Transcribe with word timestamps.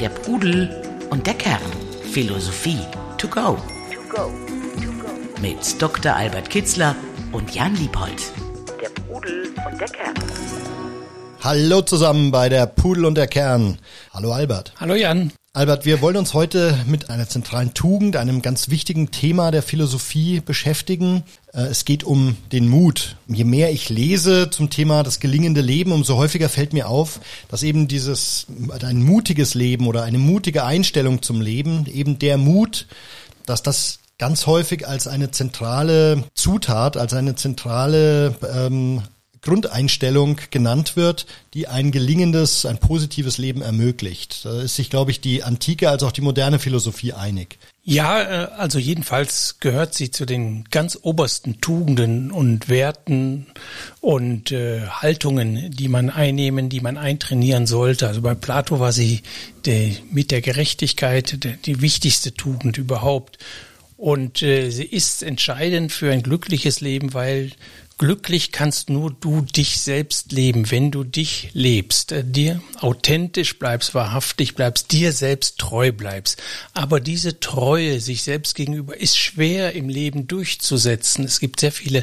Der 0.00 0.08
Pudel 0.08 0.82
und 1.10 1.26
der 1.26 1.34
Kern. 1.34 1.60
Philosophie 2.12 2.78
to 3.18 3.28
go. 3.28 3.58
Mit 5.40 5.80
Dr. 5.80 6.14
Albert 6.14 6.50
Kitzler 6.50 6.94
und 7.32 7.54
Jan 7.54 7.74
Liebold. 7.76 8.22
Der 8.80 8.88
Pudel 8.90 9.54
und 9.70 9.80
der 9.80 9.88
Kern. 9.88 10.14
Hallo 11.42 11.82
zusammen 11.82 12.30
bei 12.30 12.48
der 12.48 12.66
Pudel 12.66 13.04
und 13.04 13.16
der 13.16 13.26
Kern. 13.26 13.78
Hallo 14.12 14.32
Albert. 14.32 14.72
Hallo 14.78 14.94
Jan. 14.94 15.32
Albert, 15.54 15.84
wir 15.84 16.00
wollen 16.00 16.16
uns 16.16 16.32
heute 16.32 16.78
mit 16.86 17.10
einer 17.10 17.28
zentralen 17.28 17.74
Tugend, 17.74 18.16
einem 18.16 18.40
ganz 18.40 18.70
wichtigen 18.70 19.10
Thema 19.10 19.50
der 19.50 19.62
Philosophie 19.62 20.40
beschäftigen. 20.40 21.24
Äh, 21.52 21.64
es 21.64 21.84
geht 21.84 22.04
um 22.04 22.38
den 22.52 22.68
Mut. 22.68 23.16
Je 23.28 23.44
mehr 23.44 23.70
ich 23.70 23.90
lese 23.90 24.48
zum 24.48 24.70
Thema 24.70 25.02
das 25.02 25.20
gelingende 25.20 25.60
Leben, 25.60 25.92
umso 25.92 26.16
häufiger 26.16 26.48
fällt 26.48 26.72
mir 26.72 26.88
auf, 26.88 27.20
dass 27.48 27.62
eben 27.64 27.86
dieses, 27.86 28.46
ein 28.82 29.02
mutiges 29.02 29.52
Leben 29.52 29.88
oder 29.88 30.04
eine 30.04 30.16
mutige 30.16 30.64
Einstellung 30.64 31.20
zum 31.20 31.42
Leben, 31.42 31.84
eben 31.84 32.18
der 32.18 32.38
Mut, 32.38 32.86
dass 33.44 33.62
das 33.62 33.98
ganz 34.18 34.46
häufig 34.46 34.88
als 34.88 35.06
eine 35.06 35.32
zentrale 35.32 36.24
Zutat, 36.32 36.96
als 36.96 37.12
eine 37.12 37.34
zentrale 37.34 38.36
ähm, 38.54 39.02
Grundeinstellung 39.42 40.36
genannt 40.50 40.96
wird, 40.96 41.26
die 41.52 41.66
ein 41.66 41.90
gelingendes, 41.90 42.64
ein 42.64 42.78
positives 42.78 43.38
Leben 43.38 43.60
ermöglicht. 43.60 44.44
Da 44.44 44.62
ist 44.62 44.76
sich, 44.76 44.88
glaube 44.88 45.10
ich, 45.10 45.20
die 45.20 45.42
antike 45.42 45.90
als 45.90 46.04
auch 46.04 46.12
die 46.12 46.20
moderne 46.20 46.60
Philosophie 46.60 47.12
einig. 47.12 47.58
Ja, 47.84 48.22
äh, 48.22 48.48
also 48.56 48.78
jedenfalls 48.78 49.56
gehört 49.58 49.94
sie 49.94 50.12
zu 50.12 50.24
den 50.24 50.64
ganz 50.70 50.96
obersten 51.02 51.60
Tugenden 51.60 52.30
und 52.30 52.68
Werten 52.68 53.46
und 54.00 54.52
äh, 54.52 54.82
Haltungen, 54.86 55.72
die 55.72 55.88
man 55.88 56.08
einnehmen, 56.08 56.68
die 56.68 56.80
man 56.80 56.96
eintrainieren 56.96 57.66
sollte. 57.66 58.06
Also 58.06 58.22
bei 58.22 58.36
Plato 58.36 58.78
war 58.78 58.92
sie 58.92 59.22
die, 59.66 59.98
mit 60.12 60.30
der 60.30 60.40
Gerechtigkeit 60.40 61.42
die, 61.42 61.56
die 61.56 61.80
wichtigste 61.80 62.32
Tugend 62.32 62.78
überhaupt. 62.78 63.38
Und 63.96 64.42
äh, 64.42 64.70
sie 64.70 64.84
ist 64.84 65.22
entscheidend 65.22 65.92
für 65.92 66.12
ein 66.12 66.24
glückliches 66.24 66.80
Leben, 66.80 67.14
weil 67.14 67.52
Glücklich 68.02 68.50
kannst 68.50 68.90
nur 68.90 69.12
du 69.12 69.42
dich 69.42 69.80
selbst 69.80 70.32
leben, 70.32 70.72
wenn 70.72 70.90
du 70.90 71.04
dich 71.04 71.50
lebst, 71.52 72.10
äh, 72.10 72.24
dir 72.24 72.60
authentisch 72.80 73.60
bleibst, 73.60 73.94
wahrhaftig 73.94 74.56
bleibst, 74.56 74.90
dir 74.90 75.12
selbst 75.12 75.58
treu 75.58 75.92
bleibst. 75.92 76.42
Aber 76.74 76.98
diese 76.98 77.38
Treue 77.38 78.00
sich 78.00 78.24
selbst 78.24 78.56
gegenüber 78.56 79.00
ist 79.00 79.16
schwer 79.16 79.74
im 79.74 79.88
Leben 79.88 80.26
durchzusetzen. 80.26 81.24
Es 81.24 81.38
gibt 81.38 81.60
sehr 81.60 81.70
viele 81.70 82.02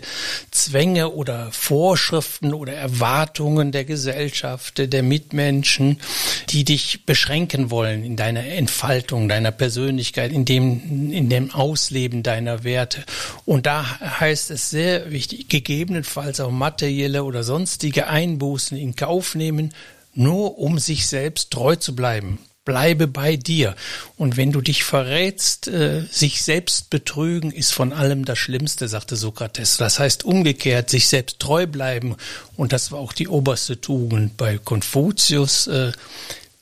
Zwänge 0.52 1.12
oder 1.12 1.52
Vorschriften 1.52 2.54
oder 2.54 2.72
Erwartungen 2.72 3.74
der 3.74 3.84
Gesellschaft, 3.84 4.78
der 4.78 5.04
Mitmenschen, 5.04 6.00
die 6.48 6.64
dich 6.64 7.06
beschränken 7.06 7.72
wollen 7.72 8.06
in 8.06 8.16
deiner 8.16 8.46
Entfaltung, 8.46 9.28
deiner 9.28 9.52
Persönlichkeit, 9.52 10.32
in 10.32 10.46
dem, 10.46 11.12
in 11.12 11.28
dem 11.28 11.52
Ausleben 11.52 12.24
deiner 12.24 12.64
Werte. 12.64 13.04
Und 13.44 13.66
da 13.66 14.00
heißt 14.00 14.50
es 14.52 14.70
sehr 14.70 15.12
wichtig, 15.12 15.50
gegeben 15.50 15.89
gegebenenfalls 15.90 16.40
auch 16.40 16.52
materielle 16.52 17.24
oder 17.24 17.44
sonstige 17.44 18.08
Einbußen 18.08 18.78
in 18.78 18.96
Kauf 18.96 19.34
nehmen, 19.34 19.74
nur 20.14 20.60
um 20.60 20.78
sich 20.78 21.08
selbst 21.08 21.52
treu 21.52 21.76
zu 21.76 21.96
bleiben. 21.96 22.38
Bleibe 22.64 23.08
bei 23.08 23.36
dir. 23.36 23.76
Und 24.16 24.38
wenn 24.38 24.52
du 24.52 24.62
dich 24.62 24.84
verrätst, 24.84 25.68
äh, 25.68 26.04
sich 26.12 26.44
selbst 26.44 26.92
betrügen 26.92 27.52
ist 27.52 27.74
von 27.74 27.94
allem 27.94 28.26
das 28.26 28.38
Schlimmste, 28.38 28.88
sagte 28.88 29.16
Sokrates. 29.16 29.78
Das 29.78 29.98
heißt 29.98 30.24
umgekehrt, 30.24 30.92
sich 30.92 31.08
selbst 31.08 31.40
treu 31.40 31.66
bleiben. 31.66 32.16
Und 32.56 32.72
das 32.72 32.92
war 32.92 33.00
auch 33.00 33.14
die 33.14 33.28
oberste 33.28 33.82
Tugend 33.82 34.38
bei 34.38 34.60
Konfuzius. 34.60 35.66
Äh, 35.66 35.94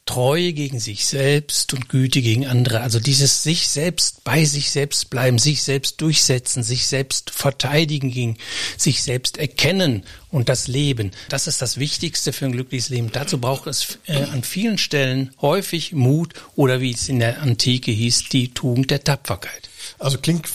Treue 0.08 0.54
gegen 0.54 0.80
sich 0.80 1.06
selbst 1.06 1.74
und 1.76 1.90
Güte 1.90 2.24
gegen 2.24 2.48
andere. 2.48 2.82
Also 2.82 3.00
dieses 3.00 3.44
sich 3.44 3.68
selbst 3.68 4.24
bei 4.24 4.46
sich 4.46 4.72
selbst 4.72 5.12
bleiben, 5.12 5.38
sich 5.38 5.62
selbst 5.62 6.02
durchsetzen, 6.02 6.64
sich 6.64 6.88
selbst 6.88 7.30
verteidigen 7.30 8.10
gegen 8.10 8.38
sich 8.78 9.04
selbst 9.04 9.38
erkennen 9.38 10.04
und 10.32 10.50
das 10.50 10.68
Leben. 10.68 11.12
Das 11.30 11.46
ist 11.46 11.62
das 11.62 11.78
Wichtigste 11.78 12.34
für 12.34 12.46
ein 12.46 12.54
glückliches 12.54 12.90
Leben. 12.90 13.12
Dazu 13.12 13.40
braucht 13.40 13.68
es 13.68 14.00
äh, 14.08 14.24
an 14.24 14.44
vielen 14.44 14.80
Stellen 14.80 15.32
häufig 15.42 15.94
Mut 15.94 16.34
oder 16.56 16.82
wie 16.82 16.92
es 16.92 17.08
in 17.08 17.20
der 17.20 17.42
Antike 17.42 17.92
hieß, 17.92 18.30
die 18.30 18.54
Tugend 18.54 18.90
der 18.90 19.04
Tapferkeit. 19.04 19.70
Also 20.00 20.18
klingt 20.18 20.48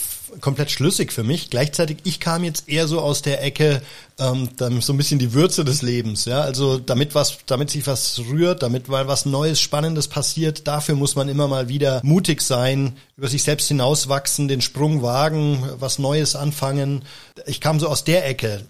komplett 0.43 0.71
schlüssig 0.71 1.13
für 1.13 1.23
mich. 1.23 1.49
Gleichzeitig, 1.49 1.99
ich 2.03 2.19
kam 2.19 2.43
jetzt 2.43 2.67
eher 2.67 2.85
so 2.85 2.99
aus 2.99 3.21
der 3.21 3.41
Ecke, 3.41 3.81
ähm, 4.19 4.49
dann 4.57 4.81
so 4.81 4.91
ein 4.91 4.97
bisschen 4.97 5.17
die 5.17 5.33
Würze 5.33 5.63
des 5.63 5.81
Lebens, 5.81 6.25
ja. 6.25 6.41
Also 6.41 6.79
damit 6.79 7.15
was, 7.15 7.37
damit 7.45 7.69
sich 7.69 7.87
was 7.87 8.19
rührt, 8.29 8.61
damit 8.61 8.89
mal 8.89 9.07
was 9.07 9.25
Neues, 9.25 9.61
Spannendes 9.61 10.09
passiert, 10.09 10.67
dafür 10.67 10.95
muss 10.95 11.15
man 11.15 11.29
immer 11.29 11.47
mal 11.47 11.69
wieder 11.69 12.01
mutig 12.03 12.41
sein, 12.41 12.97
über 13.15 13.29
sich 13.29 13.41
selbst 13.41 13.69
hinauswachsen, 13.69 14.49
den 14.49 14.59
Sprung 14.59 15.01
wagen, 15.01 15.63
was 15.79 15.97
Neues 15.97 16.35
anfangen. 16.35 17.03
Ich 17.45 17.61
kam 17.61 17.79
so 17.79 17.87
aus 17.87 18.03
der 18.03 18.27
Ecke. 18.27 18.65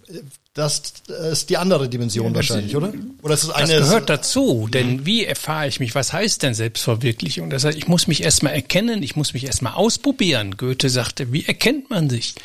Das 0.55 0.83
ist 1.31 1.49
die 1.49 1.57
andere 1.57 1.89
Dimension 1.89 2.27
ja, 2.27 2.35
wahrscheinlich, 2.35 2.75
oder? 2.75 2.93
Oder 3.23 3.33
ist 3.33 3.45
das 3.45 3.49
eine? 3.49 3.79
Das 3.79 3.87
gehört 3.87 4.07
dazu, 4.07 4.67
denn 4.71 5.03
wie 5.03 5.25
erfahre 5.25 5.67
ich 5.67 5.79
mich? 5.79 5.95
Was 5.95 6.13
heißt 6.13 6.43
denn 6.43 6.53
Selbstverwirklichung? 6.53 7.49
Das 7.49 7.63
heißt, 7.63 7.75
ich 7.75 7.87
muss 7.87 8.05
mich 8.05 8.21
erstmal 8.21 8.53
erkennen, 8.53 9.01
ich 9.01 9.15
muss 9.15 9.33
mich 9.33 9.45
erstmal 9.45 9.73
ausprobieren. 9.73 10.55
Goethe 10.55 10.91
sagte, 10.91 11.33
wie 11.33 11.43
erkennt 11.43 11.89
man 11.89 12.07
sich? 12.07 12.35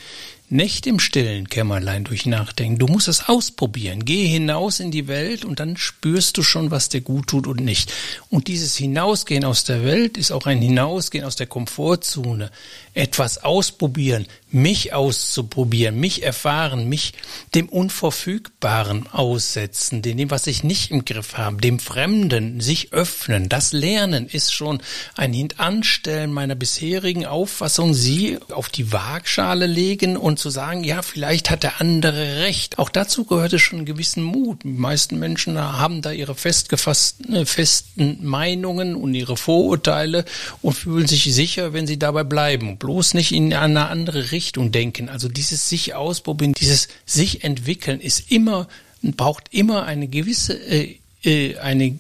Nicht 0.51 0.87
im 0.87 0.99
stillen 0.99 1.51
Kämmerlein 1.51 2.05
durch 2.05 2.25
Nachdenken. 2.25 2.79
Du 2.79 2.87
musst 2.87 3.09
es 3.09 3.29
ausprobieren. 3.29 4.07
Geh 4.07 4.27
hinaus 4.27 4.81
in 4.81 4.91
die 4.91 5.07
Welt 5.07 5.45
und 5.45 5.61
dann 5.61 5.77
spürst 5.77 6.39
du 6.39 6.43
schon, 6.43 6.71
was 6.71 6.89
dir 6.89 7.03
gut 7.03 7.27
tut 7.27 7.47
und 7.47 7.61
nicht. 7.61 7.93
Und 8.31 8.49
dieses 8.49 8.75
Hinausgehen 8.75 9.45
aus 9.45 9.65
der 9.65 9.85
Welt 9.85 10.17
ist 10.17 10.31
auch 10.31 10.47
ein 10.47 10.63
Hinausgehen 10.63 11.27
aus 11.27 11.37
der 11.37 11.49
Komfortzone. 11.49 12.51
Etwas 12.95 13.45
ausprobieren, 13.45 14.25
mich 14.51 14.95
auszuprobieren, 14.95 16.01
mich 16.01 16.23
erfahren, 16.23 16.89
mich 16.89 17.13
dem 17.55 17.69
Unverfügbaren 17.69 19.07
aussetzen, 19.09 20.03
dem, 20.03 20.31
was 20.31 20.47
ich 20.47 20.65
nicht 20.65 20.91
im 20.91 21.05
Griff 21.05 21.37
habe, 21.37 21.61
dem 21.61 21.79
Fremden, 21.79 22.61
sich 22.61 22.93
öffnen. 22.93 23.49
Das 23.49 23.73
Lernen 23.73 24.27
ist 24.27 24.53
schon 24.53 24.81
ein 25.17 25.33
Hintanstellen 25.33 26.33
meiner 26.33 26.55
bisherigen 26.55 27.27
Auffassung, 27.27 27.95
sie 27.95 28.39
auf 28.51 28.69
die 28.69 28.93
Waagschale 28.93 29.67
legen 29.67 30.17
und 30.17 30.39
zu 30.39 30.51
sagen, 30.51 30.83
ja, 30.83 31.03
vielleicht 31.03 31.51
hat 31.51 31.63
der 31.63 31.81
andere 31.81 32.41
recht. 32.41 32.79
Auch 32.79 32.89
dazu 32.89 33.25
gehört 33.25 33.53
es 33.53 33.61
schon 33.61 33.81
einen 33.81 33.87
gewissen 33.87 34.23
Mut. 34.23 34.65
Die 34.65 34.69
meisten 34.69 35.19
Menschen 35.19 35.59
haben 35.59 36.01
da 36.03 36.11
ihre 36.11 36.35
festgefassten, 36.35 37.35
äh, 37.35 37.47
festen 37.47 38.19
Meinungen 38.25 38.95
und 38.95 39.15
ihre 39.15 39.37
Vorurteile 39.37 40.25
und 40.63 40.73
fühlen 40.73 41.07
sich 41.07 41.25
sicher, 41.35 41.73
wenn 41.73 41.87
sie 41.87 41.99
dabei 41.99 42.25
bleiben. 42.25 42.79
Bloß 42.79 43.15
nicht 43.15 43.33
in 43.33 43.53
eine 43.53 43.89
andere 43.89 44.31
Richtung 44.31 44.38
denken. 44.55 45.09
Also 45.09 45.29
dieses 45.29 45.69
sich 45.69 45.95
ausprobieren, 45.95 46.53
dieses 46.53 46.89
sich 47.07 47.45
entwickeln 47.45 48.01
ist 48.01 48.31
immer, 48.31 48.69
braucht 49.03 49.53
immer 49.53 49.85
eine 49.85 50.09
gewisse, 50.09 50.55
äh, 50.55 50.97
äh 51.23 51.57
eine 51.59 51.99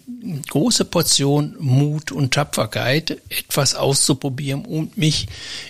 große 0.48 0.84
Portion 0.84 1.56
Mut 1.58 2.12
und 2.12 2.34
Tapferkeit, 2.34 3.18
etwas 3.28 3.74
auszuprobieren 3.74 4.64
und 4.64 4.96
mich 4.96 5.26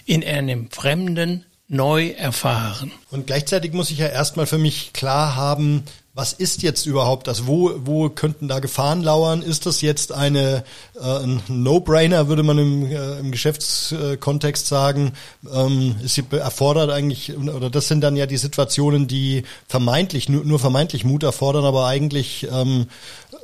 in 0.06 0.24
einem 0.24 0.70
fremden, 0.70 1.44
neu 1.68 2.08
erfahren. 2.08 2.90
Und 3.10 3.26
gleichzeitig 3.26 3.72
muss 3.74 3.90
ich 3.90 3.98
ja 3.98 4.06
erstmal 4.06 4.46
für 4.46 4.58
mich 4.58 4.92
klar 4.94 5.36
haben, 5.36 5.84
was 6.18 6.32
ist 6.32 6.62
jetzt 6.62 6.84
überhaupt 6.84 7.28
das? 7.28 7.46
Wo, 7.46 7.74
wo 7.84 8.08
könnten 8.08 8.48
da 8.48 8.58
Gefahren 8.58 9.04
lauern? 9.04 9.40
Ist 9.40 9.66
das 9.66 9.82
jetzt 9.82 10.10
eine 10.10 10.64
äh, 11.00 11.04
ein 11.04 11.40
No-Brainer, 11.46 12.26
würde 12.26 12.42
man 12.42 12.58
im, 12.58 12.86
äh, 12.86 13.20
im 13.20 13.30
Geschäftskontext 13.30 14.66
sagen? 14.66 15.12
Ähm, 15.48 15.94
ist 16.02 16.20
erfordert 16.32 16.90
eigentlich, 16.90 17.38
oder 17.38 17.70
das 17.70 17.86
sind 17.86 18.00
dann 18.00 18.16
ja 18.16 18.26
die 18.26 18.36
Situationen, 18.36 19.06
die 19.06 19.44
vermeintlich, 19.68 20.28
nur, 20.28 20.44
nur 20.44 20.58
vermeintlich 20.58 21.04
Mut 21.04 21.22
erfordern, 21.22 21.64
aber 21.64 21.86
eigentlich 21.86 22.48
ähm, 22.50 22.88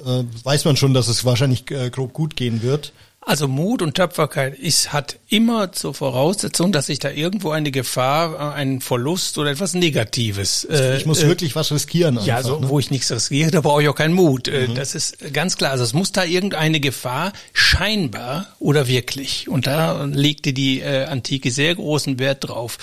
äh, 0.05 0.25
weiß 0.43 0.65
man 0.65 0.77
schon, 0.77 0.95
dass 0.95 1.07
es 1.07 1.25
wahrscheinlich 1.25 1.71
äh, 1.71 1.91
grob 1.91 2.13
gut 2.13 2.35
gehen 2.35 2.61
wird. 2.61 2.93
Also 3.27 3.49
Mut 3.49 3.81
und 3.81 3.95
Tapferkeit 3.95 4.59
ist, 4.59 4.93
hat 4.93 5.19
immer 5.29 5.73
zur 5.73 5.95
Voraussetzung, 5.95 6.73
dass 6.73 6.87
sich 6.87 6.99
da 6.99 7.11
irgendwo 7.11 7.51
eine 7.51 7.71
Gefahr, 7.71 8.35
äh, 8.35 8.55
ein 8.55 8.81
Verlust 8.81 9.39
oder 9.39 9.51
etwas 9.51 9.73
Negatives. 9.73 10.65
Äh, 10.65 10.99
ich 10.99 11.07
muss 11.07 11.23
äh, 11.23 11.29
wirklich 11.29 11.57
was 11.57 11.73
riskieren. 11.73 12.19
Einfach, 12.19 12.27
ja, 12.27 12.43
so, 12.43 12.61
ne? 12.61 12.69
wo 12.69 12.79
ich 12.79 12.91
nichts 12.91 13.11
riskiere, 13.11 13.51
da 13.51 13.63
brauche 13.63 13.83
ich 13.83 13.89
auch 13.89 13.95
keinen 13.95 14.15
Mut. 14.15 14.49
Äh, 14.49 14.69
mhm. 14.69 14.75
Das 14.75 14.95
ist 14.95 15.33
ganz 15.33 15.57
klar. 15.57 15.71
Also 15.71 15.85
es 15.85 15.95
muss 15.95 16.13
da 16.13 16.25
irgendeine 16.25 16.81
Gefahr 16.81 17.33
scheinbar 17.55 18.47
oder 18.59 18.89
wirklich. 18.89 19.49
Und 19.49 19.67
da 19.67 20.05
legte 20.05 20.53
die 20.53 20.81
äh, 20.81 21.05
Antike 21.05 21.51
sehr 21.51 21.75
großen 21.75 22.19
Wert 22.19 22.49
drauf 22.49 22.79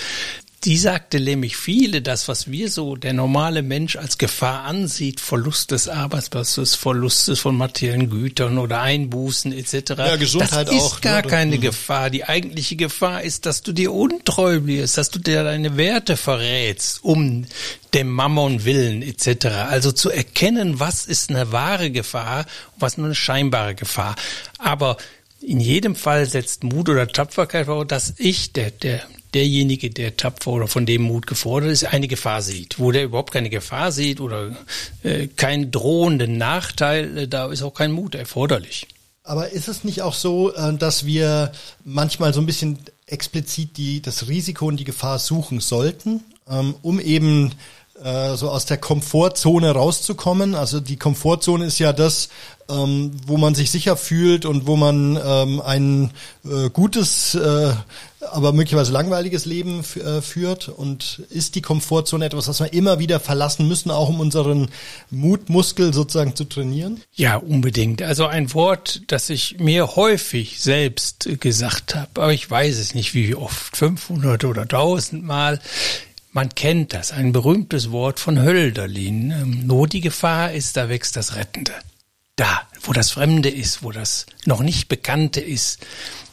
die 0.64 0.78
sagte 0.78 1.18
nämlich 1.18 1.56
viele, 1.56 2.02
das, 2.02 2.28
was 2.28 2.50
wir 2.50 2.70
so, 2.70 2.94
der 2.94 3.12
normale 3.12 3.62
Mensch 3.62 3.96
als 3.96 4.16
Gefahr 4.16 4.62
ansieht, 4.64 5.18
Verlust 5.18 5.72
des 5.72 5.88
Arbeitsplatzes, 5.88 6.76
Verlust 6.76 7.36
von 7.38 7.56
materiellen 7.56 8.08
Gütern 8.08 8.58
oder 8.58 8.80
Einbußen 8.80 9.52
etc. 9.52 9.90
Ja, 9.98 10.16
Gesundheit 10.16 10.68
das 10.68 10.74
ist 10.76 10.82
auch, 10.82 11.00
gar 11.00 11.22
ne? 11.22 11.28
keine 11.28 11.56
mhm. 11.56 11.62
Gefahr. 11.62 12.10
Die 12.10 12.24
eigentliche 12.24 12.76
Gefahr 12.76 13.22
ist, 13.22 13.44
dass 13.46 13.62
du 13.62 13.72
dir 13.72 13.92
untreu 13.92 14.60
wirst, 14.64 14.98
dass 14.98 15.10
du 15.10 15.18
dir 15.18 15.42
deine 15.42 15.76
Werte 15.76 16.16
verrätst, 16.16 17.02
um 17.02 17.44
dem 17.92 18.10
Mammon 18.10 18.64
willen 18.64 19.02
etc. 19.02 19.46
Also 19.68 19.90
zu 19.90 20.10
erkennen, 20.10 20.78
was 20.78 21.06
ist 21.06 21.30
eine 21.30 21.50
wahre 21.50 21.90
Gefahr 21.90 22.46
und 22.74 22.82
was 22.82 22.98
nur 22.98 23.06
eine 23.06 23.16
scheinbare 23.16 23.74
Gefahr. 23.74 24.14
Aber 24.58 24.96
in 25.40 25.58
jedem 25.58 25.96
Fall 25.96 26.26
setzt 26.26 26.62
Mut 26.62 26.88
oder 26.88 27.08
Tapferkeit 27.08 27.66
voraus, 27.66 27.86
dass 27.88 28.14
ich, 28.18 28.52
der, 28.52 28.70
der, 28.70 29.02
derjenige, 29.34 29.90
der 29.90 30.16
tapfer 30.16 30.52
oder 30.52 30.68
von 30.68 30.86
dem 30.86 31.02
Mut 31.02 31.26
gefordert 31.26 31.70
ist, 31.70 31.84
eine 31.84 32.08
Gefahr 32.08 32.42
sieht. 32.42 32.78
Wo 32.78 32.92
der 32.92 33.04
überhaupt 33.04 33.32
keine 33.32 33.50
Gefahr 33.50 33.92
sieht 33.92 34.20
oder 34.20 34.54
äh, 35.02 35.26
keinen 35.28 35.70
drohenden 35.70 36.38
Nachteil, 36.38 37.18
äh, 37.18 37.28
da 37.28 37.50
ist 37.50 37.62
auch 37.62 37.74
kein 37.74 37.92
Mut 37.92 38.14
erforderlich. 38.14 38.86
Aber 39.24 39.50
ist 39.50 39.68
es 39.68 39.84
nicht 39.84 40.02
auch 40.02 40.14
so, 40.14 40.52
äh, 40.54 40.74
dass 40.74 41.06
wir 41.06 41.52
manchmal 41.84 42.34
so 42.34 42.40
ein 42.40 42.46
bisschen 42.46 42.78
explizit 43.06 43.76
die, 43.76 44.02
das 44.02 44.28
Risiko 44.28 44.66
und 44.66 44.78
die 44.78 44.84
Gefahr 44.84 45.18
suchen 45.18 45.60
sollten, 45.60 46.22
ähm, 46.48 46.74
um 46.82 47.00
eben 47.00 47.52
äh, 48.02 48.36
so 48.36 48.50
aus 48.50 48.66
der 48.66 48.78
Komfortzone 48.78 49.70
rauszukommen. 49.70 50.54
Also 50.54 50.80
die 50.80 50.96
Komfortzone 50.96 51.66
ist 51.66 51.78
ja 51.78 51.92
das, 51.92 52.28
ähm, 52.68 53.12
wo 53.26 53.36
man 53.36 53.54
sich 53.54 53.70
sicher 53.70 53.96
fühlt 53.96 54.44
und 54.44 54.66
wo 54.66 54.76
man 54.76 55.18
ähm, 55.24 55.60
ein 55.60 56.10
äh, 56.44 56.70
gutes, 56.70 57.34
äh, 57.34 57.72
aber 58.30 58.52
möglicherweise 58.52 58.92
langweiliges 58.92 59.44
Leben 59.44 59.80
äh, 59.80 60.20
führt. 60.20 60.68
Und 60.68 61.22
ist 61.30 61.54
die 61.54 61.62
Komfortzone 61.62 62.24
etwas, 62.24 62.48
was 62.48 62.60
wir 62.60 62.72
immer 62.72 62.98
wieder 62.98 63.20
verlassen 63.20 63.68
müssen, 63.68 63.90
auch 63.90 64.08
um 64.08 64.20
unseren 64.20 64.68
Mutmuskel 65.10 65.92
sozusagen 65.92 66.36
zu 66.36 66.44
trainieren? 66.44 67.00
Ja, 67.14 67.36
unbedingt. 67.36 68.02
Also 68.02 68.26
ein 68.26 68.52
Wort, 68.54 69.02
das 69.08 69.28
ich 69.30 69.58
mir 69.58 69.96
häufig 69.96 70.60
selbst 70.60 71.28
gesagt 71.40 71.94
habe, 71.94 72.22
aber 72.22 72.32
ich 72.32 72.50
weiß 72.50 72.78
es 72.78 72.94
nicht 72.94 73.14
wie 73.14 73.34
oft, 73.34 73.76
500 73.76 74.44
oder 74.44 74.62
1000 74.62 75.22
Mal. 75.24 75.60
Man 76.34 76.48
kennt 76.54 76.94
das, 76.94 77.12
ein 77.12 77.32
berühmtes 77.32 77.90
Wort 77.90 78.18
von 78.18 78.40
Hölderlin. 78.40 79.30
Ähm, 79.32 79.66
Nur 79.66 79.86
die 79.86 80.00
Gefahr 80.00 80.52
ist, 80.52 80.78
da 80.78 80.88
wächst 80.88 81.14
das 81.14 81.36
Rettende. 81.36 81.72
Da, 82.36 82.62
wo 82.82 82.92
das 82.92 83.10
Fremde 83.10 83.48
ist, 83.48 83.82
wo 83.82 83.92
das 83.92 84.26
noch 84.44 84.60
nicht 84.60 84.88
Bekannte 84.88 85.40
ist, 85.40 85.78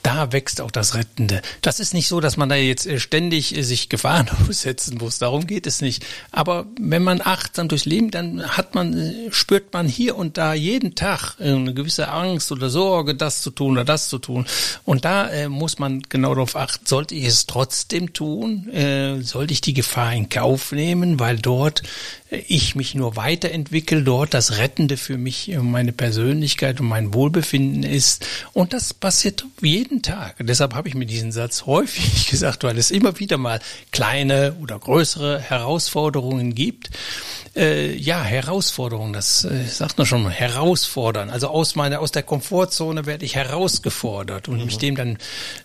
da 0.04 0.32
wächst 0.32 0.62
auch 0.62 0.72
das 0.72 0.96
Rettende. 0.96 1.42
Das 1.62 1.80
ist 1.80 1.94
nicht 1.94 2.08
so, 2.08 2.20
dass 2.20 2.38
man 2.38 2.50
da 2.50 2.56
jetzt 2.56 2.86
äh, 2.86 3.00
ständig 3.00 3.56
äh, 3.56 3.64
sich 3.64 3.90
Gefahren 3.90 4.30
aussetzen 4.50 4.98
muss. 4.98 5.20
Darum 5.20 5.46
geht 5.46 5.68
es 5.68 5.82
nicht. 5.82 6.06
Aber 6.32 6.66
wenn 6.80 7.04
man 7.04 7.22
achtsam 7.22 7.68
durchs 7.68 7.86
Leben, 7.86 8.12
dann 8.12 8.44
hat 8.44 8.76
man, 8.76 8.98
äh, 8.98 9.32
spürt 9.32 9.74
man 9.74 9.88
hier 9.88 10.16
und 10.16 10.38
da 10.38 10.54
jeden 10.54 10.96
Tag 10.96 11.36
eine 11.40 11.74
gewisse 11.74 12.10
Angst 12.10 12.52
oder 12.52 12.70
Sorge, 12.70 13.16
das 13.16 13.42
zu 13.42 13.52
tun 13.52 13.74
oder 13.74 13.86
das 13.86 14.10
zu 14.10 14.20
tun. 14.20 14.46
Und 14.86 15.06
da 15.06 15.30
äh, 15.30 15.50
muss 15.50 15.80
man 15.80 16.02
genau 16.08 16.34
darauf 16.34 16.56
achten, 16.56 16.86
sollte 16.86 17.16
ich 17.16 17.26
es 17.26 17.46
trotzdem 17.46 18.14
tun? 18.14 18.70
Äh, 18.70 19.22
sollte 19.22 19.54
ich 19.54 19.62
die 19.62 19.74
Gefahr 19.74 20.14
in 20.14 20.30
Kauf 20.30 20.72
nehmen, 20.72 21.20
weil 21.20 21.38
dort 21.38 21.84
ich 22.32 22.76
mich 22.76 22.94
nur 22.94 23.16
weiterentwickle, 23.16 24.04
dort 24.04 24.34
das 24.36 24.58
Rettende 24.58 24.98
für 24.98 25.18
mich, 25.18 25.52
meine 25.62 25.92
Persönlichkeit 25.92 26.39
und 26.80 26.88
mein 26.88 27.14
Wohlbefinden 27.14 27.84
ist. 27.84 28.26
Und 28.54 28.74
das 28.74 28.94
passiert 28.94 29.46
jeden 29.62 30.02
Tag. 30.02 30.40
Und 30.40 30.48
deshalb 30.48 30.74
habe 30.74 30.88
ich 30.88 30.96
mir 30.96 31.06
diesen 31.06 31.32
Satz 31.32 31.66
häufig 31.66 32.28
gesagt, 32.30 32.64
weil 32.64 32.78
es 32.78 32.92
immer 32.92 33.20
wieder 33.20 33.38
mal 33.38 33.60
kleine 33.92 34.56
oder 34.62 34.80
größere 34.80 35.40
Herausforderungen 35.40 36.56
gibt. 36.56 36.90
Äh, 37.56 37.96
ja, 37.96 38.22
Herausforderungen, 38.22 39.12
das 39.12 39.44
äh, 39.44 39.66
sagt 39.66 39.98
man 39.98 40.06
schon, 40.06 40.30
herausfordern. 40.30 41.30
Also 41.30 41.48
aus 41.48 41.76
meiner, 41.76 42.00
aus 42.00 42.12
der 42.12 42.24
Komfortzone 42.24 43.06
werde 43.06 43.26
ich 43.26 43.36
herausgefordert 43.36 44.48
und 44.48 44.60
mhm. 44.60 44.66
mich 44.66 44.78
dem 44.78 44.96
dann 44.96 45.18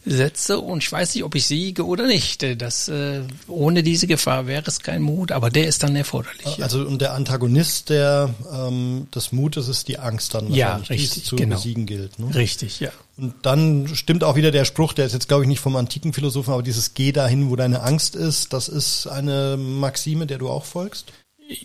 setze 0.04 0.58
und 0.58 0.82
ich 0.82 0.90
weiß 0.90 1.14
nicht, 1.14 1.24
ob 1.24 1.34
ich 1.34 1.46
siege 1.46 1.86
oder 1.86 2.06
nicht. 2.06 2.44
Das, 2.60 2.88
äh, 2.88 3.20
ohne 3.48 3.82
diese 3.82 4.06
Gefahr 4.06 4.46
wäre 4.46 4.64
es 4.66 4.80
kein 4.80 5.02
Mut, 5.02 5.30
aber 5.30 5.50
der 5.50 5.66
ist 5.66 5.82
dann 5.82 5.94
erforderlich. 5.94 6.62
Also 6.62 6.80
und 6.80 7.00
der 7.00 7.12
Antagonist 7.12 7.90
der 7.90 8.34
ähm, 8.52 9.06
des 9.14 9.32
Mutes 9.32 9.68
ist 9.68 9.88
die 9.88 9.98
Angst 9.98 10.34
dann 10.34 10.52
ja, 10.64 10.76
richtig, 10.88 11.24
zu 11.24 11.36
genau. 11.36 11.56
besiegen 11.56 11.86
gilt. 11.86 12.18
Ne? 12.18 12.34
Richtig, 12.34 12.80
ja. 12.80 12.90
Und 13.16 13.34
dann 13.42 13.88
stimmt 13.94 14.24
auch 14.24 14.36
wieder 14.36 14.50
der 14.50 14.64
Spruch, 14.64 14.92
der 14.92 15.06
ist 15.06 15.12
jetzt 15.12 15.28
glaube 15.28 15.44
ich 15.44 15.48
nicht 15.48 15.60
vom 15.60 15.76
antiken 15.76 16.12
Philosophen, 16.12 16.52
aber 16.52 16.62
dieses 16.62 16.94
Geh 16.94 17.12
dahin, 17.12 17.50
wo 17.50 17.56
deine 17.56 17.82
Angst 17.82 18.16
ist, 18.16 18.52
das 18.52 18.68
ist 18.68 19.06
eine 19.06 19.56
Maxime, 19.56 20.26
der 20.26 20.38
du 20.38 20.48
auch 20.48 20.64
folgst? 20.64 21.12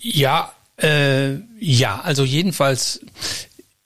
Ja, 0.02 0.54
äh, 0.78 1.36
ja, 1.60 2.02
also 2.02 2.24
jedenfalls 2.24 3.02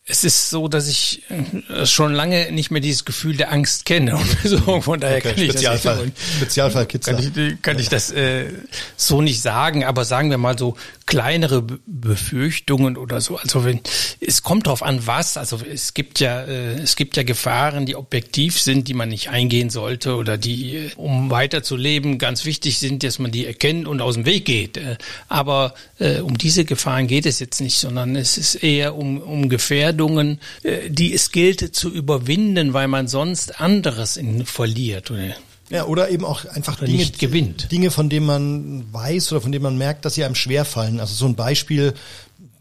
es 0.06 0.26
ist 0.26 0.50
so, 0.50 0.68
dass 0.68 0.90
ich 0.90 1.24
äh, 1.30 1.86
schon 1.86 2.14
lange 2.14 2.52
nicht 2.52 2.72
mehr 2.72 2.82
dieses 2.82 3.06
Gefühl 3.06 3.38
der 3.38 3.54
Angst 3.54 3.86
kenne. 3.86 4.18
Und 4.18 4.38
so, 4.44 4.82
von 4.82 5.00
daher 5.00 5.18
okay, 5.18 5.30
kann 5.34 5.44
ich 5.44 5.52
Spezialfall, 5.52 6.12
das, 6.14 6.36
Spezialfall 6.38 6.86
Kann 6.86 7.20
ich, 7.20 7.62
kann 7.62 7.80
ich 7.80 7.90
das 7.90 8.12
äh, 8.12 8.52
so 8.98 9.22
nicht 9.22 9.42
sagen, 9.42 9.86
aber 9.86 10.04
sagen 10.04 10.30
wir 10.30 10.38
mal 10.38 10.58
so 10.58 10.76
kleinere 11.14 11.64
Befürchtungen 11.86 12.98
oder 12.98 13.22
so. 13.22 13.38
Also 13.38 13.66
wenn 13.66 13.82
es 14.20 14.44
kommt 14.44 14.68
drauf 14.68 14.84
an, 14.84 15.06
was. 15.06 15.38
Also 15.38 15.60
es 15.72 15.94
gibt 15.94 16.20
ja 16.20 16.42
äh, 16.42 16.80
es 16.82 16.96
gibt 16.96 17.18
ja 17.18 17.24
Gefahren, 17.24 17.86
die 17.86 17.96
objektiv 17.96 18.60
sind, 18.60 18.88
die 18.88 18.94
man 18.94 19.10
nicht 19.10 19.30
eingehen 19.30 19.70
sollte 19.70 20.16
oder 20.16 20.38
die, 20.38 20.76
äh, 20.76 20.92
um 20.96 21.30
weiterzuleben, 21.30 22.18
ganz 22.18 22.46
wichtig 22.46 22.80
sind, 22.80 23.04
dass 23.04 23.20
man 23.20 23.32
die 23.32 23.46
erkennt 23.46 23.88
und 23.88 24.02
aus 24.02 24.16
dem 24.16 24.26
Weg 24.26 24.46
geht. 24.46 24.78
Äh, 24.78 24.98
aber 25.28 25.74
äh, 26.00 26.20
um 26.20 26.38
diese 26.38 26.66
Gefahren 26.66 27.08
geht 27.08 27.26
es 27.26 27.40
jetzt 27.40 27.62
nicht, 27.62 27.78
sondern 27.78 28.16
es 28.16 28.38
ist 28.38 28.56
eher 28.56 28.96
um 28.96 29.22
um 29.22 29.50
Gefährdung 29.50 29.74
Gefährdungen, 29.84 30.40
äh, 30.64 30.90
die 30.90 31.14
es 31.14 31.32
gilt 31.32 31.76
zu 31.76 31.90
überwinden, 31.90 32.74
weil 32.74 32.88
man 32.88 33.08
sonst 33.08 33.60
anderes 33.60 34.18
in, 34.18 34.46
verliert. 34.46 35.12
Oder? 35.12 35.36
Ja, 35.70 35.86
oder 35.86 36.10
eben 36.10 36.26
auch 36.26 36.46
einfach 36.46 36.78
oder 36.78 36.88
Dinge, 36.88 37.06
gewinnt. 37.06 37.72
Dinge, 37.72 37.90
von 37.90 38.10
denen 38.10 38.26
man 38.26 38.94
weiß 38.94 39.32
oder 39.32 39.42
von 39.42 39.52
denen 39.52 39.64
man 39.64 39.78
merkt, 39.78 40.06
dass 40.06 40.16
sie 40.16 40.24
einem 40.24 40.36
schwerfallen. 40.36 41.00
Also 41.00 41.16
so 41.16 41.26
ein 41.26 41.36
Beispiel, 41.36 41.94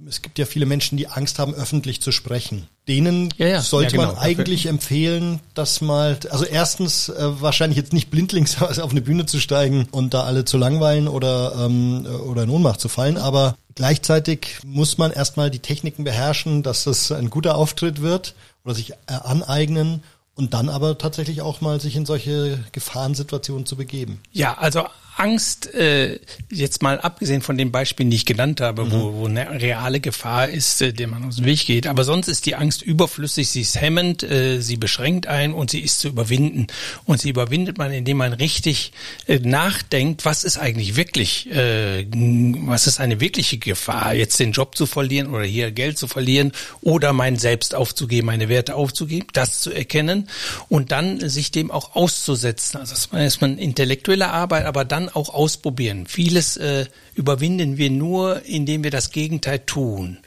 es 0.08 0.22
gibt 0.22 0.38
ja 0.38 0.46
viele 0.46 0.66
Menschen, 0.66 0.96
die 0.96 1.08
Angst 1.08 1.38
haben, 1.38 1.54
öffentlich 1.54 2.00
zu 2.00 2.12
sprechen. 2.12 2.66
Denen 2.88 3.32
ja, 3.36 3.46
ja. 3.46 3.60
sollte 3.60 3.96
ja, 3.96 4.02
genau. 4.02 4.14
man 4.14 4.22
eigentlich 4.22 4.66
empfehlen, 4.66 5.40
dass 5.54 5.80
mal, 5.80 6.18
also 6.30 6.44
erstens 6.44 7.08
äh, 7.08 7.40
wahrscheinlich 7.40 7.76
jetzt 7.76 7.92
nicht 7.92 8.10
blindlings 8.10 8.60
auf 8.62 8.90
eine 8.90 9.00
Bühne 9.00 9.26
zu 9.26 9.40
steigen 9.40 9.88
und 9.90 10.14
da 10.14 10.24
alle 10.24 10.44
zu 10.44 10.58
langweilen 10.58 11.08
oder 11.08 11.66
ähm, 11.66 12.06
oder 12.26 12.44
in 12.44 12.50
Ohnmacht 12.50 12.80
zu 12.80 12.88
fallen, 12.88 13.16
aber 13.16 13.56
gleichzeitig 13.74 14.58
muss 14.64 14.98
man 14.98 15.12
erstmal 15.12 15.50
die 15.50 15.60
Techniken 15.60 16.04
beherrschen, 16.04 16.62
dass 16.62 16.84
das 16.84 17.12
ein 17.12 17.30
guter 17.30 17.56
Auftritt 17.56 18.02
wird 18.02 18.34
oder 18.64 18.74
sich 18.74 18.92
äh, 18.92 18.94
aneignen 19.22 20.02
und 20.34 20.54
dann 20.54 20.68
aber 20.68 20.98
tatsächlich 20.98 21.42
auch 21.42 21.60
mal 21.60 21.80
sich 21.80 21.96
in 21.96 22.06
solche 22.06 22.64
Gefahrensituationen 22.72 23.66
zu 23.66 23.76
begeben. 23.76 24.20
Ja, 24.32 24.54
also 24.58 24.86
Angst, 25.16 25.72
äh, 25.74 26.18
jetzt 26.50 26.82
mal 26.82 27.00
abgesehen 27.00 27.42
von 27.42 27.58
den 27.58 27.70
Beispielen, 27.70 28.10
die 28.10 28.16
ich 28.16 28.26
genannt 28.26 28.60
habe, 28.60 28.84
mhm. 28.84 28.92
wo, 28.92 29.12
wo 29.14 29.26
eine 29.26 29.60
reale 29.60 30.00
Gefahr 30.00 30.48
ist, 30.48 30.80
äh, 30.80 30.92
der 30.92 31.06
man 31.06 31.24
aus 31.24 31.36
dem 31.36 31.44
Weg 31.44 31.66
geht, 31.66 31.86
aber 31.86 32.04
sonst 32.04 32.28
ist 32.28 32.46
die 32.46 32.54
Angst 32.54 32.82
überflüssig, 32.82 33.50
sie 33.50 33.60
ist 33.60 33.80
hemmend, 33.80 34.22
äh, 34.22 34.60
sie 34.60 34.76
beschränkt 34.76 35.26
ein 35.26 35.52
und 35.52 35.70
sie 35.70 35.80
ist 35.80 36.00
zu 36.00 36.08
überwinden. 36.08 36.66
Und 37.04 37.20
sie 37.20 37.30
überwindet 37.30 37.78
man, 37.78 37.92
indem 37.92 38.16
man 38.18 38.32
richtig 38.32 38.92
äh, 39.26 39.38
nachdenkt, 39.38 40.24
was 40.24 40.44
ist 40.44 40.58
eigentlich 40.58 40.96
wirklich, 40.96 41.50
äh, 41.50 42.06
was 42.10 42.86
ist 42.86 42.98
eine 42.98 43.20
wirkliche 43.20 43.58
Gefahr, 43.58 44.14
jetzt 44.14 44.40
den 44.40 44.52
Job 44.52 44.76
zu 44.76 44.86
verlieren 44.86 45.28
oder 45.28 45.44
hier 45.44 45.70
Geld 45.72 45.98
zu 45.98 46.08
verlieren 46.08 46.52
oder 46.80 47.12
mein 47.12 47.36
Selbst 47.36 47.74
aufzugeben, 47.74 48.26
meine 48.26 48.48
Werte 48.48 48.74
aufzugeben, 48.74 49.26
das 49.32 49.60
zu 49.60 49.72
erkennen 49.72 50.28
und 50.68 50.90
dann 50.90 51.28
sich 51.28 51.50
dem 51.50 51.70
auch 51.70 51.94
auszusetzen. 51.94 52.80
Also 52.80 52.94
das 52.94 53.08
ist 53.12 53.40
man 53.40 53.58
intellektuelle 53.58 54.28
Arbeit, 54.28 54.64
aber 54.64 54.84
dann 54.84 55.01
dann 55.02 55.14
auch 55.14 55.34
ausprobieren. 55.34 56.06
Vieles 56.06 56.56
äh, 56.56 56.86
überwinden 57.14 57.76
wir 57.76 57.90
nur, 57.90 58.44
indem 58.44 58.84
wir 58.84 58.90
das 58.90 59.10
Gegenteil 59.10 59.60
tun 59.60 60.18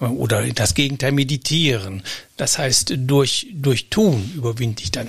oder 0.00 0.46
das 0.52 0.74
Gegenteil 0.74 1.12
meditieren. 1.12 2.02
Das 2.36 2.58
heißt, 2.58 2.94
durch, 2.98 3.48
durch 3.52 3.88
Tun 3.90 4.32
überwinde 4.34 4.82
ich 4.82 4.90
dann 4.90 5.08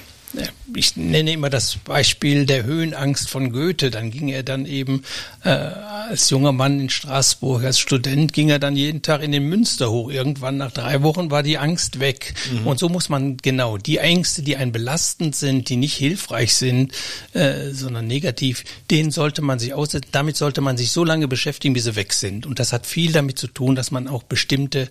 ich 0.75 0.95
nenne 0.95 1.33
immer 1.33 1.49
das 1.49 1.77
Beispiel 1.77 2.45
der 2.45 2.63
Höhenangst 2.63 3.29
von 3.29 3.51
Goethe. 3.51 3.91
Dann 3.91 4.11
ging 4.11 4.29
er 4.29 4.43
dann 4.43 4.65
eben 4.65 5.03
äh, 5.43 5.49
als 5.49 6.29
junger 6.29 6.51
Mann 6.51 6.79
in 6.79 6.89
Straßburg, 6.89 7.63
als 7.63 7.79
Student 7.79 8.33
ging 8.33 8.49
er 8.49 8.59
dann 8.59 8.75
jeden 8.75 9.01
Tag 9.01 9.21
in 9.21 9.31
den 9.31 9.47
Münster 9.47 9.91
hoch. 9.91 10.09
Irgendwann 10.09 10.57
nach 10.57 10.71
drei 10.71 11.03
Wochen 11.03 11.31
war 11.31 11.43
die 11.43 11.57
Angst 11.57 11.99
weg. 11.99 12.33
Mhm. 12.51 12.67
Und 12.67 12.79
so 12.79 12.89
muss 12.89 13.09
man 13.09 13.37
genau 13.37 13.77
die 13.77 13.97
Ängste, 13.97 14.41
die 14.41 14.55
einen 14.57 14.71
belastend 14.71 15.35
sind, 15.35 15.69
die 15.69 15.77
nicht 15.77 15.95
hilfreich 15.95 16.55
sind, 16.55 16.93
äh, 17.33 17.71
sondern 17.71 18.07
negativ, 18.07 18.63
denen 18.91 19.11
sollte 19.11 19.41
man 19.41 19.59
sich 19.59 19.73
aussetzen. 19.73 20.09
Damit 20.11 20.37
sollte 20.37 20.61
man 20.61 20.77
sich 20.77 20.91
so 20.91 21.03
lange 21.03 21.27
beschäftigen, 21.27 21.73
bis 21.73 21.85
sie 21.85 21.95
weg 21.95 22.13
sind. 22.13 22.45
Und 22.45 22.59
das 22.59 22.73
hat 22.73 22.85
viel 22.85 23.11
damit 23.11 23.39
zu 23.39 23.47
tun, 23.47 23.75
dass 23.75 23.91
man 23.91 24.07
auch 24.07 24.23
bestimmte 24.23 24.89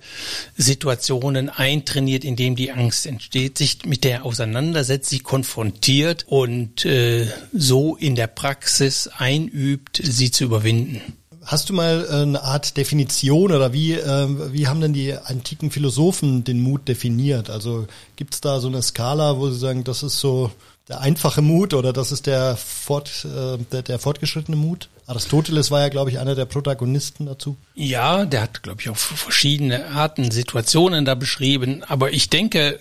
Situationen 0.57 1.49
eintrainiert, 1.49 2.25
in 2.25 2.37
denen 2.37 2.57
die 2.57 2.73
Angst 2.73 3.07
entsteht, 3.07 3.59
sich 3.59 3.85
mit 3.85 4.05
der 4.05 4.25
auseinandersetzt, 4.25 5.11
sich 5.11 5.23
konfrontiert 5.35 6.27
und 6.29 6.85
äh, 6.85 7.27
so 7.53 7.97
in 7.97 8.15
der 8.15 8.29
Praxis 8.29 9.11
einübt, 9.19 10.01
sie 10.01 10.31
zu 10.31 10.45
überwinden. 10.45 11.01
Hast 11.45 11.69
du 11.69 11.73
mal 11.73 12.07
äh, 12.09 12.23
eine 12.23 12.41
Art 12.41 12.77
Definition 12.77 13.51
oder 13.51 13.73
wie, 13.73 13.95
äh, 13.95 14.53
wie 14.53 14.69
haben 14.69 14.81
denn 14.81 14.93
die 14.93 15.13
antiken 15.13 15.73
Philosophen 15.73 16.45
den 16.45 16.61
Mut 16.61 16.87
definiert? 16.87 17.51
Also 17.51 17.89
gibt 18.15 18.35
es 18.35 18.43
da 18.43 18.61
so 18.61 18.69
eine 18.69 18.81
Skala, 18.81 19.37
wo 19.39 19.51
sie 19.51 19.59
sagen, 19.59 19.83
das 19.83 20.05
ist 20.05 20.21
so 20.21 20.53
der 20.89 21.01
einfache 21.01 21.43
Mut 21.43 21.75
oder 21.75 21.93
das 21.93 22.13
ist 22.13 22.27
der, 22.27 22.57
fort, 22.57 23.25
äh, 23.25 23.59
der, 23.73 23.83
der 23.83 23.99
fortgeschrittene 23.99 24.57
Mut? 24.57 24.89
Aristoteles 25.07 25.73
war 25.73 25.81
ja, 25.81 25.89
glaube 25.89 26.11
ich, 26.11 26.21
einer 26.21 26.37
der 26.37 26.45
Protagonisten 26.45 27.27
dazu. 27.27 27.57
Ja, 27.75 28.25
der 28.25 28.43
hat, 28.43 28.63
glaube 28.63 28.81
ich, 28.81 28.89
auch 28.89 28.97
verschiedene 28.97 29.89
Arten, 29.89 30.31
Situationen 30.31 31.05
da 31.05 31.17
beschrieben. 31.17 31.83
Aber 31.83 32.13
ich 32.13 32.31
denke, 32.31 32.79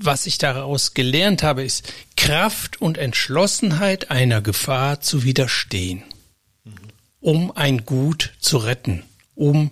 was 0.00 0.26
ich 0.26 0.38
daraus 0.38 0.94
gelernt 0.94 1.42
habe, 1.42 1.62
ist 1.62 1.92
Kraft 2.16 2.80
und 2.80 2.98
Entschlossenheit 2.98 4.10
einer 4.10 4.40
Gefahr 4.40 5.00
zu 5.00 5.24
widerstehen, 5.24 6.02
um 7.20 7.54
ein 7.54 7.84
Gut 7.84 8.32
zu 8.40 8.58
retten, 8.58 9.04
um 9.34 9.70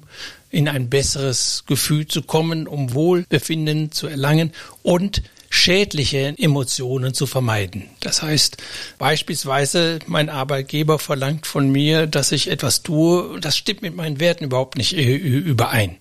in 0.50 0.68
ein 0.68 0.88
besseres 0.88 1.64
Gefühl 1.66 2.06
zu 2.06 2.22
kommen, 2.22 2.66
um 2.66 2.94
Wohlbefinden 2.94 3.92
zu 3.92 4.06
erlangen 4.06 4.52
und 4.82 5.22
schädliche 5.50 6.34
Emotionen 6.38 7.14
zu 7.14 7.26
vermeiden. 7.26 7.88
Das 8.00 8.22
heißt, 8.22 8.58
beispielsweise 8.98 9.98
mein 10.06 10.28
Arbeitgeber 10.28 10.98
verlangt 10.98 11.46
von 11.46 11.70
mir, 11.70 12.06
dass 12.06 12.32
ich 12.32 12.50
etwas 12.50 12.82
tue, 12.82 13.40
das 13.40 13.56
stimmt 13.56 13.82
mit 13.82 13.96
meinen 13.96 14.20
Werten 14.20 14.44
überhaupt 14.44 14.76
nicht 14.76 14.92
äh, 14.94 15.14
überein. 15.14 15.96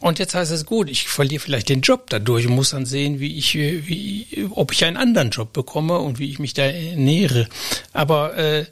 Und 0.00 0.18
jetzt 0.18 0.34
heißt 0.34 0.52
es 0.52 0.64
gut, 0.64 0.88
ich 0.88 1.08
verliere 1.08 1.40
vielleicht 1.40 1.68
den 1.68 1.80
Job 1.80 2.08
dadurch 2.08 2.46
und 2.46 2.54
muss 2.54 2.70
dann 2.70 2.86
sehen, 2.86 3.18
wie 3.18 3.36
ich, 3.36 3.54
wie, 3.54 4.48
ob 4.50 4.72
ich 4.72 4.84
einen 4.84 4.96
anderen 4.96 5.30
Job 5.30 5.52
bekomme 5.52 5.98
und 5.98 6.18
wie 6.18 6.30
ich 6.30 6.38
mich 6.38 6.54
da 6.54 6.62
ernähre. 6.62 7.48
Aber 7.92 8.36
äh, 8.36 8.66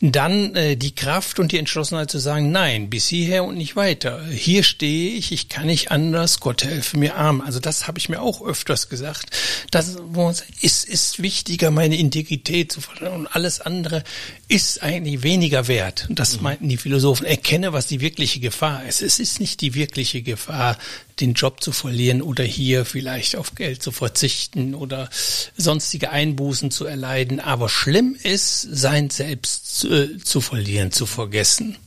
dann 0.00 0.54
äh, 0.54 0.76
die 0.76 0.94
Kraft 0.94 1.38
und 1.38 1.52
die 1.52 1.58
Entschlossenheit 1.58 2.10
zu 2.10 2.18
sagen, 2.18 2.52
nein, 2.52 2.90
bis 2.90 3.08
hierher 3.08 3.44
und 3.44 3.56
nicht 3.56 3.76
weiter. 3.76 4.24
Hier 4.26 4.62
stehe 4.62 5.16
ich, 5.16 5.32
ich 5.32 5.48
kann 5.48 5.66
nicht 5.66 5.90
anders, 5.90 6.40
Gott 6.40 6.64
helfe 6.64 6.96
mir 6.96 7.16
arm. 7.16 7.40
Also 7.40 7.58
das 7.58 7.86
habe 7.86 7.98
ich 7.98 8.08
mir 8.08 8.20
auch 8.20 8.44
öfters 8.44 8.88
gesagt. 8.88 9.30
Das 9.70 9.96
ist, 10.60 10.84
ist 10.84 11.22
wichtiger, 11.22 11.70
meine 11.70 11.96
Integrität 11.96 12.72
zu 12.72 12.80
verlieren 12.80 13.14
und 13.14 13.26
alles 13.26 13.60
andere 13.60 14.04
ist 14.52 14.82
eigentlich 14.82 15.22
weniger 15.22 15.66
wert. 15.66 16.06
Und 16.10 16.18
das 16.18 16.36
mhm. 16.36 16.42
meinten 16.42 16.68
die 16.68 16.76
Philosophen. 16.76 17.24
Erkenne, 17.24 17.72
was 17.72 17.86
die 17.86 18.02
wirkliche 18.02 18.38
Gefahr 18.38 18.84
ist. 18.84 19.00
Es 19.00 19.18
ist 19.18 19.40
nicht 19.40 19.62
die 19.62 19.74
wirkliche 19.74 20.20
Gefahr, 20.20 20.76
den 21.20 21.32
Job 21.32 21.62
zu 21.62 21.72
verlieren 21.72 22.20
oder 22.20 22.44
hier 22.44 22.84
vielleicht 22.84 23.34
auf 23.36 23.54
Geld 23.54 23.82
zu 23.82 23.92
verzichten 23.92 24.74
oder 24.74 25.08
sonstige 25.56 26.10
Einbußen 26.10 26.70
zu 26.70 26.84
erleiden. 26.84 27.40
Aber 27.40 27.70
schlimm 27.70 28.14
ist, 28.22 28.60
sein 28.60 29.08
Selbst 29.08 29.78
zu, 29.78 29.88
äh, 29.88 30.18
zu 30.18 30.42
verlieren, 30.42 30.92
zu 30.92 31.06
vergessen. 31.06 31.78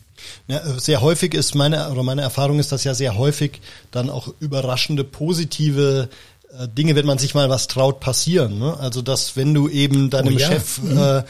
Ja, 0.47 0.57
äh, 0.57 0.79
sehr 0.79 1.01
häufig 1.01 1.35
ist 1.35 1.53
meine, 1.53 1.91
oder 1.91 2.01
meine 2.01 2.23
Erfahrung 2.23 2.57
ist, 2.57 2.71
dass 2.71 2.83
ja 2.83 2.95
sehr 2.95 3.15
häufig 3.15 3.61
dann 3.91 4.09
auch 4.09 4.33
überraschende 4.39 5.03
positive 5.03 6.09
äh, 6.57 6.67
Dinge, 6.67 6.95
wenn 6.95 7.05
man 7.05 7.19
sich 7.19 7.35
mal 7.35 7.47
was 7.49 7.67
traut, 7.67 7.99
passieren. 7.99 8.57
Ne? 8.57 8.75
Also 8.79 9.03
dass 9.03 9.35
wenn 9.35 9.53
du 9.53 9.69
eben 9.69 10.09
deinem 10.09 10.35
oh 10.35 10.39
ja. 10.39 10.47
Chef 10.47 10.81
mhm. 10.81 10.97
äh, 10.97 11.23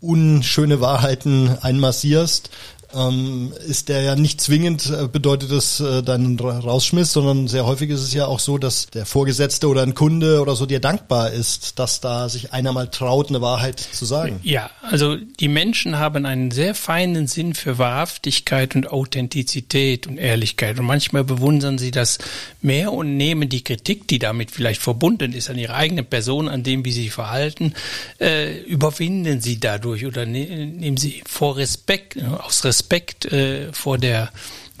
unschöne 0.00 0.80
Wahrheiten 0.80 1.56
einmassierst, 1.60 2.50
ähm, 2.94 3.52
ist 3.66 3.88
der 3.88 4.02
ja 4.02 4.16
nicht 4.16 4.40
zwingend, 4.40 4.90
äh, 4.90 5.08
bedeutet 5.08 5.52
das 5.52 5.80
äh, 5.80 6.02
deinen 6.02 6.38
Rausschmiss, 6.38 7.12
sondern 7.12 7.46
sehr 7.46 7.66
häufig 7.66 7.90
ist 7.90 8.00
es 8.00 8.14
ja 8.14 8.26
auch 8.26 8.38
so, 8.38 8.56
dass 8.56 8.86
der 8.86 9.04
Vorgesetzte 9.04 9.68
oder 9.68 9.82
ein 9.82 9.94
Kunde 9.94 10.40
oder 10.40 10.56
so 10.56 10.64
dir 10.64 10.80
dankbar 10.80 11.30
ist, 11.30 11.78
dass 11.78 12.00
da 12.00 12.28
sich 12.28 12.52
einer 12.52 12.72
mal 12.72 12.88
traut, 12.88 13.28
eine 13.28 13.42
Wahrheit 13.42 13.78
zu 13.78 14.04
sagen. 14.06 14.40
Ja, 14.42 14.70
also 14.82 15.16
die 15.16 15.48
Menschen 15.48 15.98
haben 15.98 16.24
einen 16.24 16.50
sehr 16.50 16.74
feinen 16.74 17.26
Sinn 17.26 17.54
für 17.54 17.78
Wahrhaftigkeit 17.78 18.74
und 18.74 18.90
Authentizität 18.90 20.06
und 20.06 20.16
Ehrlichkeit 20.16 20.78
und 20.78 20.86
manchmal 20.86 21.24
bewundern 21.24 21.76
sie 21.76 21.90
das 21.90 22.18
mehr 22.60 22.92
und 22.92 23.16
nehmen 23.16 23.48
die 23.48 23.62
Kritik, 23.62 24.08
die 24.08 24.18
damit 24.18 24.50
vielleicht 24.50 24.80
verbunden 24.80 25.32
ist, 25.32 25.50
an 25.50 25.58
ihrer 25.58 25.74
eigenen 25.74 26.06
Person, 26.06 26.48
an 26.48 26.62
dem, 26.62 26.84
wie 26.84 26.92
sie 26.92 27.10
verhalten, 27.10 27.74
äh, 28.20 28.60
überwinden 28.62 29.40
sie 29.40 29.60
dadurch 29.60 30.06
oder 30.06 30.26
ne 30.26 30.66
nehmen 30.66 30.96
sie 30.96 31.22
vor 31.26 31.56
Respekt, 31.56 32.18
aus 32.22 32.64
Respekt 32.64 32.78
Respekt 32.88 33.26
äh, 33.26 33.72
vor 33.72 33.98
der 33.98 34.30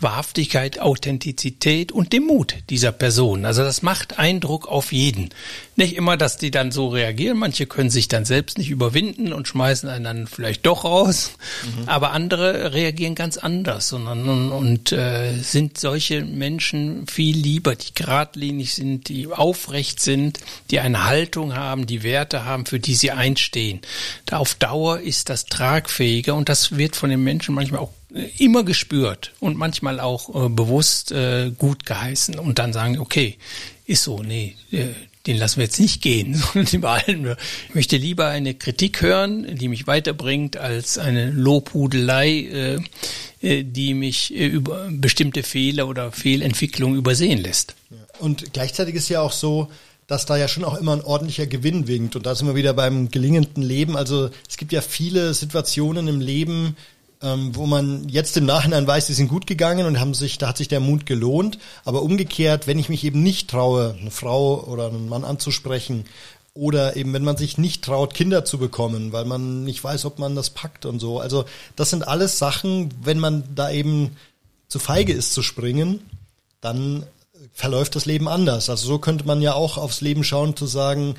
Wahrhaftigkeit, 0.02 0.80
Authentizität 0.80 1.92
und 1.92 2.12
dem 2.12 2.26
Mut 2.26 2.54
dieser 2.70 2.92
Person. 2.92 3.44
Also 3.44 3.62
das 3.62 3.82
macht 3.82 4.18
Eindruck 4.18 4.68
auf 4.68 4.92
jeden. 4.92 5.30
Nicht 5.76 5.96
immer, 5.96 6.16
dass 6.16 6.36
die 6.36 6.50
dann 6.50 6.72
so 6.72 6.88
reagieren. 6.88 7.38
Manche 7.38 7.66
können 7.66 7.90
sich 7.90 8.08
dann 8.08 8.24
selbst 8.24 8.58
nicht 8.58 8.70
überwinden 8.70 9.32
und 9.32 9.48
schmeißen 9.48 9.88
einen 9.88 10.04
dann 10.04 10.26
vielleicht 10.26 10.66
doch 10.66 10.84
raus. 10.84 11.32
Mhm. 11.64 11.88
Aber 11.88 12.12
andere 12.12 12.72
reagieren 12.72 13.14
ganz 13.14 13.36
anders 13.36 13.88
sondern, 13.88 14.28
und, 14.28 14.52
und 14.52 14.92
äh, 14.92 15.36
sind 15.38 15.78
solche 15.78 16.22
Menschen 16.22 17.06
viel 17.06 17.36
lieber, 17.36 17.74
die 17.74 17.94
geradlinig 17.94 18.74
sind, 18.74 19.08
die 19.08 19.26
aufrecht 19.28 20.00
sind, 20.00 20.38
die 20.70 20.80
eine 20.80 21.06
Haltung 21.06 21.54
haben, 21.54 21.86
die 21.86 22.02
Werte 22.02 22.44
haben, 22.44 22.66
für 22.66 22.78
die 22.78 22.94
sie 22.94 23.10
einstehen. 23.10 23.80
Da 24.26 24.38
auf 24.38 24.54
Dauer 24.54 25.00
ist 25.00 25.30
das 25.30 25.46
tragfähiger 25.46 26.34
und 26.34 26.48
das 26.48 26.76
wird 26.76 26.96
von 26.96 27.10
den 27.10 27.22
Menschen 27.22 27.54
manchmal 27.54 27.80
auch 27.80 27.92
immer 28.38 28.64
gespürt 28.64 29.32
und 29.38 29.56
manchmal 29.56 30.00
auch 30.00 30.46
äh, 30.46 30.48
bewusst 30.48 31.12
äh, 31.12 31.50
gut 31.50 31.84
geheißen 31.84 32.38
und 32.38 32.58
dann 32.58 32.72
sagen, 32.72 32.98
okay, 32.98 33.36
ist 33.86 34.04
so, 34.04 34.22
nee, 34.22 34.54
äh, 34.70 34.86
den 35.26 35.36
lassen 35.36 35.58
wir 35.58 35.64
jetzt 35.64 35.78
nicht 35.78 36.00
gehen, 36.00 36.34
sondern 36.52 36.70
den 36.70 36.80
behalten 36.80 37.24
wir. 37.24 37.36
Ich 37.68 37.74
möchte 37.74 37.96
lieber 37.96 38.28
eine 38.28 38.54
Kritik 38.54 39.02
hören, 39.02 39.56
die 39.56 39.68
mich 39.68 39.86
weiterbringt, 39.86 40.56
als 40.56 40.96
eine 40.96 41.30
Lobhudelei, 41.30 42.30
äh, 42.30 42.78
äh 43.42 43.62
die 43.62 43.92
mich 43.92 44.34
äh, 44.34 44.46
über 44.46 44.88
bestimmte 44.90 45.42
Fehler 45.42 45.86
oder 45.86 46.10
Fehlentwicklungen 46.12 46.96
übersehen 46.96 47.38
lässt. 47.38 47.74
Und 48.20 48.52
gleichzeitig 48.52 48.94
ist 48.94 49.10
ja 49.10 49.20
auch 49.20 49.32
so, 49.32 49.68
dass 50.06 50.24
da 50.24 50.38
ja 50.38 50.48
schon 50.48 50.64
auch 50.64 50.78
immer 50.78 50.94
ein 50.94 51.02
ordentlicher 51.02 51.46
Gewinn 51.46 51.86
winkt. 51.86 52.16
Und 52.16 52.24
da 52.24 52.34
sind 52.34 52.46
wir 52.46 52.54
wieder 52.54 52.72
beim 52.72 53.10
gelingenden 53.10 53.62
Leben. 53.62 53.96
Also 53.96 54.30
es 54.48 54.56
gibt 54.56 54.72
ja 54.72 54.80
viele 54.80 55.34
Situationen 55.34 56.08
im 56.08 56.20
Leben, 56.20 56.76
ähm, 57.22 57.54
wo 57.54 57.66
man 57.66 58.08
jetzt 58.08 58.36
im 58.36 58.46
Nachhinein 58.46 58.86
weiß, 58.86 59.06
die 59.06 59.14
sind 59.14 59.28
gut 59.28 59.46
gegangen 59.46 59.86
und 59.86 59.98
haben 59.98 60.14
sich, 60.14 60.38
da 60.38 60.48
hat 60.48 60.56
sich 60.56 60.68
der 60.68 60.80
Mut 60.80 61.06
gelohnt. 61.06 61.58
Aber 61.84 62.02
umgekehrt, 62.02 62.66
wenn 62.66 62.78
ich 62.78 62.88
mich 62.88 63.04
eben 63.04 63.22
nicht 63.22 63.50
traue, 63.50 63.96
eine 64.00 64.10
Frau 64.10 64.64
oder 64.64 64.88
einen 64.88 65.08
Mann 65.08 65.24
anzusprechen, 65.24 66.04
oder 66.58 66.96
eben, 66.96 67.12
wenn 67.12 67.22
man 67.22 67.36
sich 67.36 67.56
nicht 67.56 67.84
traut, 67.84 68.14
Kinder 68.14 68.44
zu 68.44 68.58
bekommen, 68.58 69.12
weil 69.12 69.24
man 69.24 69.62
nicht 69.62 69.82
weiß, 69.82 70.04
ob 70.06 70.18
man 70.18 70.34
das 70.34 70.50
packt 70.50 70.86
und 70.86 70.98
so. 70.98 71.20
Also 71.20 71.44
das 71.76 71.90
sind 71.90 72.08
alles 72.08 72.38
Sachen, 72.38 72.92
wenn 73.00 73.20
man 73.20 73.44
da 73.54 73.70
eben 73.70 74.16
zu 74.66 74.80
feige 74.80 75.12
ist 75.12 75.32
zu 75.34 75.42
springen, 75.42 76.00
dann 76.60 77.06
verläuft 77.52 77.94
das 77.94 78.06
Leben 78.06 78.26
anders. 78.26 78.68
Also 78.68 78.88
so 78.88 78.98
könnte 78.98 79.24
man 79.24 79.40
ja 79.40 79.54
auch 79.54 79.78
aufs 79.78 80.00
Leben 80.00 80.24
schauen, 80.24 80.56
zu 80.56 80.66
sagen, 80.66 81.14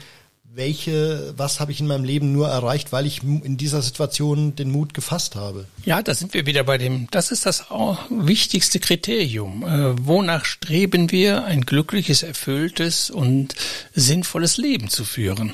welche, 0.53 1.34
was 1.38 1.60
habe 1.60 1.72
ich 1.72 1.79
in 1.79 1.88
meinem 1.88 2.03
Leben 2.03 2.32
nur 2.34 2.48
erreicht, 2.48 2.91
weil 2.91 3.06
ich 3.06 3.24
in 3.24 3.58
dieser 3.58 3.82
Situation 3.82 4.56
den 4.56 4.72
Mut 4.72 4.94
gefasst 4.94 5.36
habe. 5.36 5.65
Ja, 5.86 6.01
da 6.01 6.13
sind 6.13 6.34
wir 6.34 6.46
wieder 6.46 6.63
bei 6.63 6.77
dem, 6.77 7.08
das 7.12 7.32
ist 7.32 7.46
das 7.46 7.65
wichtigste 8.10 8.79
Kriterium. 8.79 9.63
Äh, 9.63 10.08
wonach 10.08 10.46
streben 10.46 11.12
wir, 11.12 11.44
ein 11.46 11.62
glückliches, 11.62 12.24
erfülltes 12.24 13.10
und 13.10 13.56
sinnvolles 13.94 14.58
Leben 14.58 14.89
zu 14.89 15.06
führen? 15.06 15.53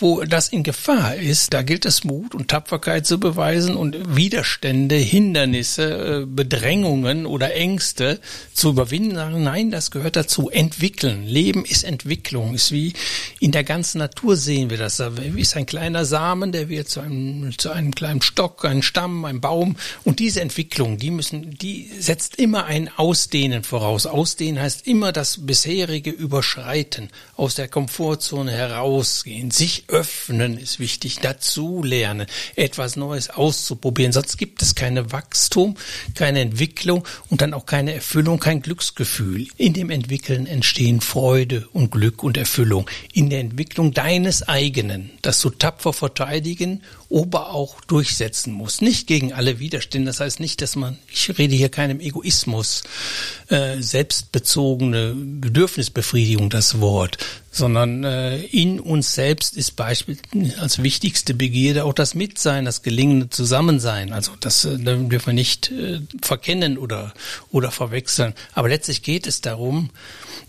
Wo 0.00 0.22
das 0.24 0.48
in 0.48 0.62
Gefahr 0.62 1.14
ist, 1.16 1.54
da 1.54 1.62
gilt 1.62 1.86
es 1.86 2.04
Mut 2.04 2.34
und 2.34 2.48
Tapferkeit 2.48 3.06
zu 3.06 3.18
beweisen 3.18 3.76
und 3.76 4.16
Widerstände, 4.16 4.96
Hindernisse, 4.96 6.22
äh, 6.22 6.26
Bedrängungen 6.26 7.26
oder 7.26 7.54
Ängste 7.54 8.20
zu 8.52 8.70
überwinden. 8.70 9.42
Nein, 9.42 9.70
das 9.70 9.90
gehört 9.90 10.16
dazu. 10.16 10.50
Entwickeln. 10.50 11.24
Leben 11.24 11.64
ist 11.64 11.84
Entwicklung. 11.84 12.54
Ist 12.54 12.72
wie 12.72 12.92
in 13.40 13.52
der 13.52 13.64
ganzen 13.64 13.98
Natur 13.98 14.36
sehen 14.36 14.70
wir 14.70 14.76
das. 14.76 14.98
Da 14.98 15.10
ist 15.36 15.56
ein 15.56 15.66
kleiner 15.66 16.04
Samen, 16.04 16.52
der 16.52 16.68
wird 16.68 16.88
zu 16.88 17.00
einem, 17.00 17.56
zu 17.56 17.70
einem 17.70 17.94
kleinen 17.94 18.22
Stock, 18.22 18.64
ein 18.64 18.82
Stamm, 18.82 19.24
ein 19.24 19.40
Baum. 19.40 19.76
Und 20.04 20.18
diese 20.18 20.40
Entwicklung, 20.40 20.98
die 20.98 21.10
müssen, 21.10 21.50
die 21.50 21.90
setzt 21.98 22.36
immer 22.36 22.66
ein 22.66 22.90
Ausdehnen 22.96 23.62
voraus. 23.62 24.06
Ausdehnen 24.06 24.60
heißt 24.60 24.86
immer 24.86 25.12
das 25.12 25.46
bisherige 25.46 26.10
überschreiten, 26.10 27.08
aus 27.36 27.54
der 27.54 27.68
Komfortzone 27.68 28.52
herausgehen, 28.52 29.50
sich 29.50 29.85
öffnen 29.88 30.58
ist 30.58 30.78
wichtig, 30.78 31.18
dazu 31.20 31.82
lernen, 31.82 32.26
etwas 32.54 32.96
Neues 32.96 33.30
auszuprobieren. 33.30 34.12
Sonst 34.12 34.36
gibt 34.36 34.62
es 34.62 34.74
keine 34.74 35.12
Wachstum, 35.12 35.76
keine 36.14 36.40
Entwicklung 36.40 37.06
und 37.30 37.40
dann 37.40 37.54
auch 37.54 37.66
keine 37.66 37.94
Erfüllung, 37.94 38.38
kein 38.38 38.62
Glücksgefühl. 38.62 39.48
In 39.56 39.72
dem 39.72 39.90
Entwickeln 39.90 40.46
entstehen 40.46 41.00
Freude 41.00 41.68
und 41.72 41.90
Glück 41.90 42.22
und 42.22 42.36
Erfüllung. 42.36 42.88
In 43.12 43.30
der 43.30 43.40
Entwicklung 43.40 43.92
deines 43.92 44.46
eigenen, 44.46 45.10
das 45.22 45.40
du 45.40 45.50
tapfer 45.50 45.92
verteidigen 45.92 46.82
aber 47.10 47.50
auch 47.54 47.80
durchsetzen 47.82 48.52
muss. 48.52 48.80
Nicht 48.80 49.06
gegen 49.06 49.32
alle 49.32 49.58
Widerstände. 49.58 50.06
Das 50.06 50.20
heißt 50.20 50.40
nicht, 50.40 50.60
dass 50.62 50.76
man, 50.76 50.98
ich 51.08 51.36
rede 51.38 51.54
hier 51.54 51.68
keinem 51.68 52.00
Egoismus, 52.00 52.82
äh, 53.48 53.80
selbstbezogene 53.80 55.14
Bedürfnisbefriedigung 55.14 56.50
das 56.50 56.80
Wort, 56.80 57.18
sondern 57.56 58.04
äh, 58.04 58.38
in 58.38 58.80
uns 58.80 59.14
selbst 59.14 59.56
ist 59.56 59.76
Beispiel 59.76 60.18
als 60.60 60.82
wichtigste 60.82 61.34
Begierde 61.34 61.84
auch 61.84 61.94
das 61.94 62.14
Mitsein, 62.14 62.64
das 62.66 62.82
gelingende 62.82 63.30
Zusammensein. 63.30 64.12
Also 64.12 64.32
das 64.38 64.64
äh, 64.64 64.76
dürfen 64.78 65.26
wir 65.26 65.32
nicht 65.32 65.70
äh, 65.70 66.00
verkennen 66.22 66.76
oder 66.76 67.14
oder 67.50 67.70
verwechseln. 67.70 68.34
Aber 68.52 68.68
letztlich 68.68 69.02
geht 69.02 69.26
es 69.26 69.40
darum, 69.40 69.90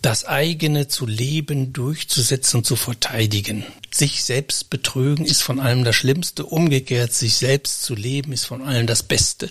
das 0.01 0.25
eigene 0.25 0.87
zu 0.87 1.05
leben, 1.05 1.73
durchzusetzen 1.73 2.63
zu 2.63 2.75
verteidigen. 2.75 3.63
Sich 3.89 4.23
selbst 4.23 4.69
betrügen 4.69 5.25
ist 5.25 5.41
von 5.41 5.59
allem 5.59 5.83
das 5.83 5.95
Schlimmste. 5.95 6.45
Umgekehrt, 6.45 7.13
sich 7.13 7.35
selbst 7.35 7.81
zu 7.83 7.95
leben 7.95 8.31
ist 8.31 8.45
von 8.45 8.61
allem 8.61 8.85
das 8.85 9.01
Beste. 9.01 9.49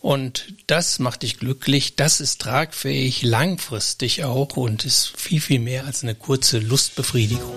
Und 0.00 0.52
das 0.66 0.98
macht 0.98 1.22
dich 1.22 1.38
glücklich. 1.38 1.96
Das 1.96 2.20
ist 2.20 2.40
tragfähig, 2.40 3.22
langfristig 3.22 4.24
auch 4.24 4.56
und 4.56 4.84
ist 4.84 5.12
viel, 5.16 5.40
viel 5.40 5.60
mehr 5.60 5.86
als 5.86 6.02
eine 6.02 6.14
kurze 6.14 6.58
Lustbefriedigung. 6.88 7.52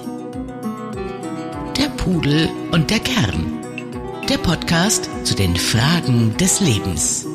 Pudel 1.98 2.50
und 2.72 2.90
der 2.90 3.00
Kern. 3.00 3.62
Der 4.28 4.38
Podcast 4.40 5.10
zu 5.24 5.36
den 5.36 5.56
Fragen 5.56 6.36
des 6.36 6.60
Lebens. 6.60 7.26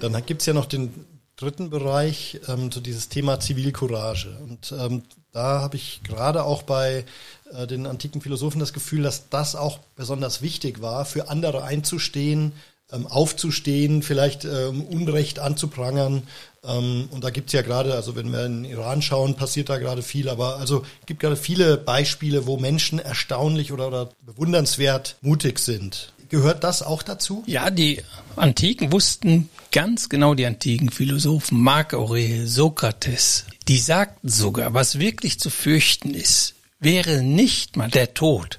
Dann 0.00 0.26
gibt's 0.26 0.46
ja 0.46 0.54
noch 0.54 0.66
den 0.66 0.92
dritten 1.36 1.70
Bereich, 1.70 2.40
ähm, 2.48 2.72
so 2.72 2.80
dieses 2.80 3.08
Thema 3.08 3.38
Zivilcourage. 3.38 4.36
Und 4.42 4.74
ähm, 4.76 5.02
da 5.30 5.60
habe 5.60 5.76
ich 5.76 6.02
gerade 6.02 6.44
auch 6.44 6.62
bei 6.62 7.04
äh, 7.52 7.66
den 7.66 7.86
antiken 7.86 8.20
Philosophen 8.20 8.58
das 8.58 8.72
Gefühl, 8.72 9.02
dass 9.02 9.28
das 9.28 9.54
auch 9.54 9.78
besonders 9.94 10.42
wichtig 10.42 10.82
war, 10.82 11.04
für 11.04 11.28
andere 11.28 11.62
einzustehen, 11.62 12.52
ähm, 12.92 13.06
aufzustehen, 13.06 14.02
vielleicht 14.02 14.44
ähm, 14.44 14.82
Unrecht 14.82 15.38
anzuprangern. 15.38 16.22
Ähm, 16.64 17.08
und 17.10 17.24
da 17.24 17.30
gibt's 17.30 17.52
ja 17.52 17.62
gerade, 17.62 17.94
also 17.94 18.14
wenn 18.16 18.32
wir 18.32 18.44
in 18.46 18.64
Iran 18.64 19.02
schauen, 19.02 19.34
passiert 19.34 19.68
da 19.68 19.78
gerade 19.78 20.02
viel, 20.02 20.28
aber 20.28 20.56
also 20.58 20.84
gibt 21.06 21.20
gerade 21.20 21.36
viele 21.36 21.76
Beispiele, 21.76 22.46
wo 22.46 22.56
Menschen 22.56 22.98
erstaunlich 22.98 23.72
oder, 23.72 23.88
oder 23.88 24.10
bewundernswert 24.24 25.16
mutig 25.20 25.58
sind. 25.58 26.12
Gehört 26.28 26.64
das 26.64 26.82
auch 26.82 27.02
dazu? 27.02 27.42
Ja, 27.46 27.68
die 27.68 28.00
Antiken 28.36 28.90
wussten 28.90 29.50
ganz 29.70 30.08
genau, 30.08 30.34
die 30.34 30.46
antiken 30.46 30.88
Philosophen, 30.88 31.60
Marc 31.60 31.92
Aurel, 31.92 32.46
Sokrates, 32.46 33.44
die 33.68 33.76
sagten 33.76 34.28
sogar, 34.28 34.72
was 34.72 34.98
wirklich 34.98 35.38
zu 35.38 35.50
fürchten 35.50 36.14
ist, 36.14 36.54
wäre 36.80 37.22
nicht 37.22 37.76
mal 37.76 37.90
der 37.90 38.14
Tod, 38.14 38.58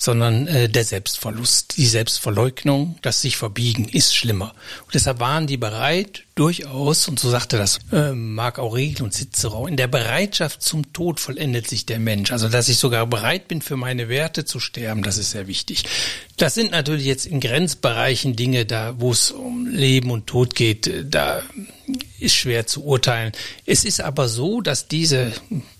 sondern 0.00 0.46
äh, 0.46 0.68
der 0.70 0.82
Selbstverlust, 0.82 1.76
die 1.76 1.84
Selbstverleugnung, 1.84 2.96
das 3.02 3.20
sich 3.20 3.36
verbiegen 3.36 3.86
ist 3.86 4.16
schlimmer. 4.16 4.54
Und 4.86 4.94
deshalb 4.94 5.20
waren 5.20 5.46
die 5.46 5.58
bereit, 5.58 6.22
durchaus, 6.34 7.06
und 7.06 7.20
so 7.20 7.28
sagte 7.28 7.58
das 7.58 7.78
äh, 7.92 8.12
Marc 8.12 8.58
Aurel 8.58 9.02
und 9.02 9.12
Cicero, 9.12 9.66
in 9.66 9.76
der 9.76 9.88
Bereitschaft 9.88 10.62
zum 10.62 10.94
Tod 10.94 11.20
vollendet 11.20 11.68
sich 11.68 11.84
der 11.84 11.98
Mensch. 11.98 12.32
Also 12.32 12.48
dass 12.48 12.70
ich 12.70 12.78
sogar 12.78 13.06
bereit 13.06 13.46
bin, 13.46 13.60
für 13.60 13.76
meine 13.76 14.08
Werte 14.08 14.46
zu 14.46 14.58
sterben, 14.58 15.02
das 15.02 15.18
ist 15.18 15.32
sehr 15.32 15.46
wichtig. 15.46 15.84
Das 16.38 16.54
sind 16.54 16.70
natürlich 16.70 17.04
jetzt 17.04 17.26
in 17.26 17.40
Grenzbereichen 17.40 18.36
Dinge, 18.36 18.64
da 18.64 18.94
wo 18.98 19.12
es 19.12 19.30
um 19.30 19.66
Leben 19.66 20.10
und 20.10 20.26
Tod 20.26 20.54
geht, 20.54 20.90
da 21.10 21.42
ist 22.18 22.34
schwer 22.34 22.66
zu 22.66 22.84
urteilen. 22.84 23.32
Es 23.66 23.84
ist 23.84 24.00
aber 24.00 24.28
so, 24.28 24.62
dass 24.62 24.88
diese, 24.88 25.32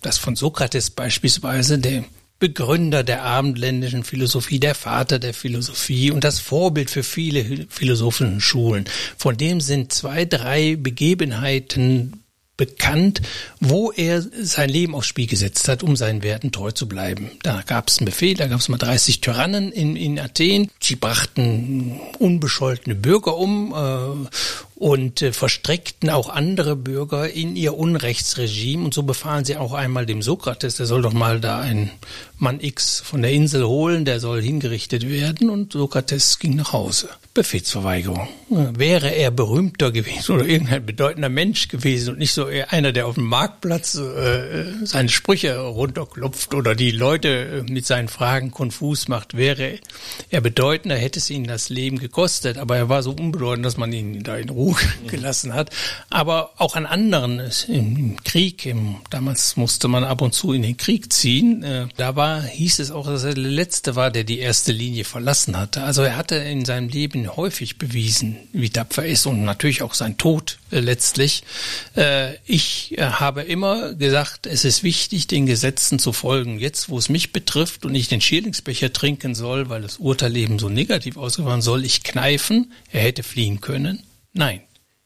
das 0.02 0.18
von 0.18 0.36
Sokrates 0.36 0.90
beispielsweise, 0.90 1.78
der 1.78 2.04
Begründer 2.40 3.04
der 3.04 3.22
abendländischen 3.22 4.02
Philosophie, 4.02 4.58
der 4.58 4.74
Vater 4.74 5.18
der 5.18 5.34
Philosophie 5.34 6.10
und 6.10 6.24
das 6.24 6.40
Vorbild 6.40 6.90
für 6.90 7.02
viele 7.02 7.66
philosophischen 7.68 8.40
Schulen. 8.40 8.86
Von 9.16 9.36
dem 9.36 9.60
sind 9.60 9.92
zwei, 9.92 10.24
drei 10.24 10.76
Begebenheiten 10.76 12.24
bekannt, 12.60 13.22
wo 13.58 13.90
er 13.90 14.20
sein 14.22 14.68
Leben 14.68 14.94
aufs 14.94 15.06
Spiel 15.06 15.26
gesetzt 15.26 15.66
hat, 15.66 15.82
um 15.82 15.96
seinen 15.96 16.22
Werten 16.22 16.52
treu 16.52 16.70
zu 16.70 16.86
bleiben. 16.86 17.30
Da 17.42 17.62
gab 17.66 17.88
es 17.88 17.98
einen 17.98 18.04
Befehl, 18.04 18.34
da 18.34 18.48
gab 18.48 18.60
es 18.60 18.68
mal 18.68 18.76
30 18.76 19.22
Tyrannen 19.22 19.72
in, 19.72 19.96
in 19.96 20.18
Athen. 20.18 20.70
Sie 20.78 20.96
brachten 20.96 21.98
unbescholtene 22.18 22.94
Bürger 22.94 23.38
um 23.38 23.72
äh, 23.72 24.28
und 24.80 25.20
äh, 25.20 25.34
verstrickten 25.34 26.08
auch 26.08 26.30
andere 26.30 26.74
Bürger 26.74 27.28
in 27.28 27.54
ihr 27.54 27.76
Unrechtsregime. 27.76 28.82
Und 28.82 28.94
so 28.94 29.02
befahlen 29.02 29.44
sie 29.44 29.58
auch 29.58 29.74
einmal 29.74 30.06
dem 30.06 30.22
Sokrates, 30.22 30.76
der 30.76 30.86
soll 30.86 31.02
doch 31.02 31.12
mal 31.12 31.38
da 31.38 31.60
ein 31.60 31.90
Mann 32.38 32.60
X 32.60 33.00
von 33.00 33.20
der 33.20 33.30
Insel 33.30 33.66
holen, 33.66 34.06
der 34.06 34.20
soll 34.20 34.40
hingerichtet 34.40 35.06
werden. 35.06 35.50
Und 35.50 35.74
Sokrates 35.74 36.38
ging 36.38 36.56
nach 36.56 36.72
Hause. 36.72 37.10
Befehlsverweigerung. 37.34 38.26
Wäre 38.48 39.14
er 39.14 39.30
berühmter 39.30 39.92
gewesen 39.92 40.32
oder 40.32 40.46
irgendein 40.46 40.84
bedeutender 40.84 41.28
Mensch 41.28 41.68
gewesen 41.68 42.14
und 42.14 42.18
nicht 42.18 42.32
so 42.32 42.46
einer, 42.46 42.92
der 42.92 43.06
auf 43.06 43.14
dem 43.14 43.24
Marktplatz 43.24 43.94
äh, 43.96 44.64
seine 44.84 45.10
Sprüche 45.10 45.58
runterklopft 45.58 46.54
oder 46.54 46.74
die 46.74 46.90
Leute 46.90 47.28
äh, 47.68 47.70
mit 47.70 47.86
seinen 47.86 48.08
Fragen 48.08 48.50
konfus 48.50 49.06
macht, 49.06 49.36
wäre 49.36 49.78
er 50.30 50.40
bedeutender, 50.40 50.96
hätte 50.96 51.18
es 51.18 51.28
ihn 51.30 51.44
das 51.44 51.68
Leben 51.68 51.98
gekostet. 51.98 52.56
Aber 52.56 52.76
er 52.76 52.88
war 52.88 53.02
so 53.02 53.12
unbedeutend, 53.12 53.64
dass 53.64 53.76
man 53.76 53.92
ihn 53.92 54.22
da 54.22 54.36
in 54.36 54.48
Ruhe 54.48 54.69
gelassen 55.06 55.54
hat. 55.54 55.70
Aber 56.08 56.52
auch 56.58 56.76
an 56.76 56.86
anderen, 56.86 57.40
im, 57.68 58.16
Krieg, 58.24 58.66
im, 58.66 58.96
damals 59.10 59.56
musste 59.56 59.88
man 59.88 60.04
ab 60.04 60.22
und 60.22 60.34
zu 60.34 60.52
in 60.52 60.62
den 60.62 60.76
Krieg 60.76 61.12
ziehen, 61.12 61.62
äh, 61.62 61.86
da 61.96 62.16
war, 62.16 62.42
hieß 62.42 62.78
es 62.78 62.90
auch, 62.90 63.06
dass 63.06 63.24
er 63.24 63.34
der 63.34 63.44
Letzte 63.44 63.96
war, 63.96 64.10
der 64.10 64.24
die 64.24 64.38
erste 64.38 64.72
Linie 64.72 65.04
verlassen 65.04 65.56
hatte. 65.56 65.82
Also 65.82 66.02
er 66.02 66.16
hatte 66.16 66.36
in 66.36 66.64
seinem 66.64 66.88
Leben 66.88 67.36
häufig 67.36 67.78
bewiesen, 67.78 68.36
wie 68.52 68.70
tapfer 68.70 69.04
er 69.04 69.10
ist 69.10 69.26
und 69.26 69.44
natürlich 69.44 69.82
auch 69.82 69.94
sein 69.94 70.16
Tod 70.16 70.58
äh, 70.70 70.80
letztlich. 70.80 71.42
Äh, 71.96 72.34
ich 72.46 72.96
habe 72.98 73.42
immer 73.42 73.94
gesagt, 73.94 74.46
es 74.46 74.64
ist 74.64 74.82
wichtig, 74.82 75.26
den 75.26 75.46
Gesetzen 75.46 75.98
zu 75.98 76.12
folgen. 76.12 76.58
Jetzt, 76.58 76.88
wo 76.88 76.98
es 76.98 77.08
mich 77.08 77.32
betrifft 77.32 77.84
und 77.84 77.94
ich 77.94 78.08
den 78.08 78.20
Schierlingsbecher 78.20 78.92
trinken 78.92 79.34
soll, 79.34 79.68
weil 79.68 79.82
das 79.82 79.98
Urteil 79.98 80.36
eben 80.36 80.58
so 80.58 80.68
negativ 80.68 81.16
ausgefallen 81.16 81.62
soll 81.62 81.84
ich 81.84 82.02
kneifen. 82.02 82.72
Er 82.92 83.02
hätte 83.02 83.22
fliehen 83.22 83.60
können. 83.60 84.02
Nein, 84.32 84.62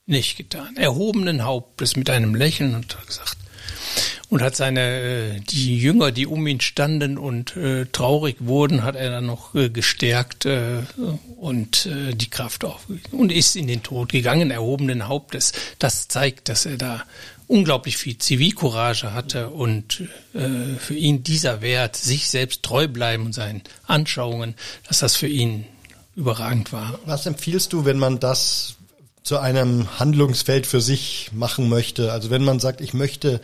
nicht 0.06 0.36
getan. 0.36 0.76
Erhobenen 0.76 1.44
Hauptes 1.44 1.96
mit 1.96 2.10
einem 2.10 2.34
Lächeln 2.34 2.74
und 2.74 2.96
hat 2.96 3.06
gesagt, 3.06 3.38
und 4.28 4.42
hat 4.42 4.56
seine 4.56 4.80
äh, 4.80 5.40
die 5.40 5.78
Jünger, 5.78 6.10
die 6.10 6.26
um 6.26 6.46
ihn 6.46 6.60
standen 6.60 7.18
und 7.18 7.56
äh, 7.56 7.86
traurig 7.86 8.36
wurden, 8.40 8.82
hat 8.82 8.96
er 8.96 9.10
dann 9.10 9.26
noch 9.26 9.54
äh, 9.54 9.68
gestärkt 9.70 10.44
äh, 10.44 10.82
und 11.36 11.86
äh, 11.86 12.14
die 12.14 12.30
Kraft 12.30 12.64
auf 12.64 12.86
und 13.12 13.30
ist 13.30 13.54
in 13.54 13.66
den 13.66 13.82
Tod 13.82 14.10
gegangen, 14.10 14.50
erhobenen 14.50 15.08
Hauptes. 15.08 15.52
Das 15.78 16.08
zeigt, 16.08 16.48
dass 16.48 16.66
er 16.66 16.78
da 16.78 17.04
unglaublich 17.46 17.96
viel 17.96 18.18
Zivilcourage 18.18 19.12
hatte 19.12 19.50
und 19.50 20.02
äh, 20.34 20.78
für 20.78 20.94
ihn 20.94 21.22
dieser 21.22 21.60
Wert, 21.60 21.96
sich 21.96 22.28
selbst 22.28 22.62
treu 22.62 22.88
bleiben 22.88 23.26
und 23.26 23.34
seinen 23.34 23.62
Anschauungen, 23.86 24.54
dass 24.88 25.00
das 25.00 25.14
für 25.14 25.28
ihn 25.28 25.66
überragend 26.16 26.72
war. 26.72 26.98
Was 27.04 27.26
empfiehlst 27.26 27.72
du, 27.72 27.84
wenn 27.84 27.98
man 27.98 28.20
das 28.20 28.76
zu 29.24 29.38
einem 29.38 29.98
Handlungsfeld 29.98 30.66
für 30.66 30.80
sich 30.80 31.30
machen 31.32 31.68
möchte? 31.68 32.12
Also 32.12 32.30
wenn 32.30 32.44
man 32.44 32.60
sagt, 32.60 32.80
ich 32.80 32.94
möchte 32.94 33.40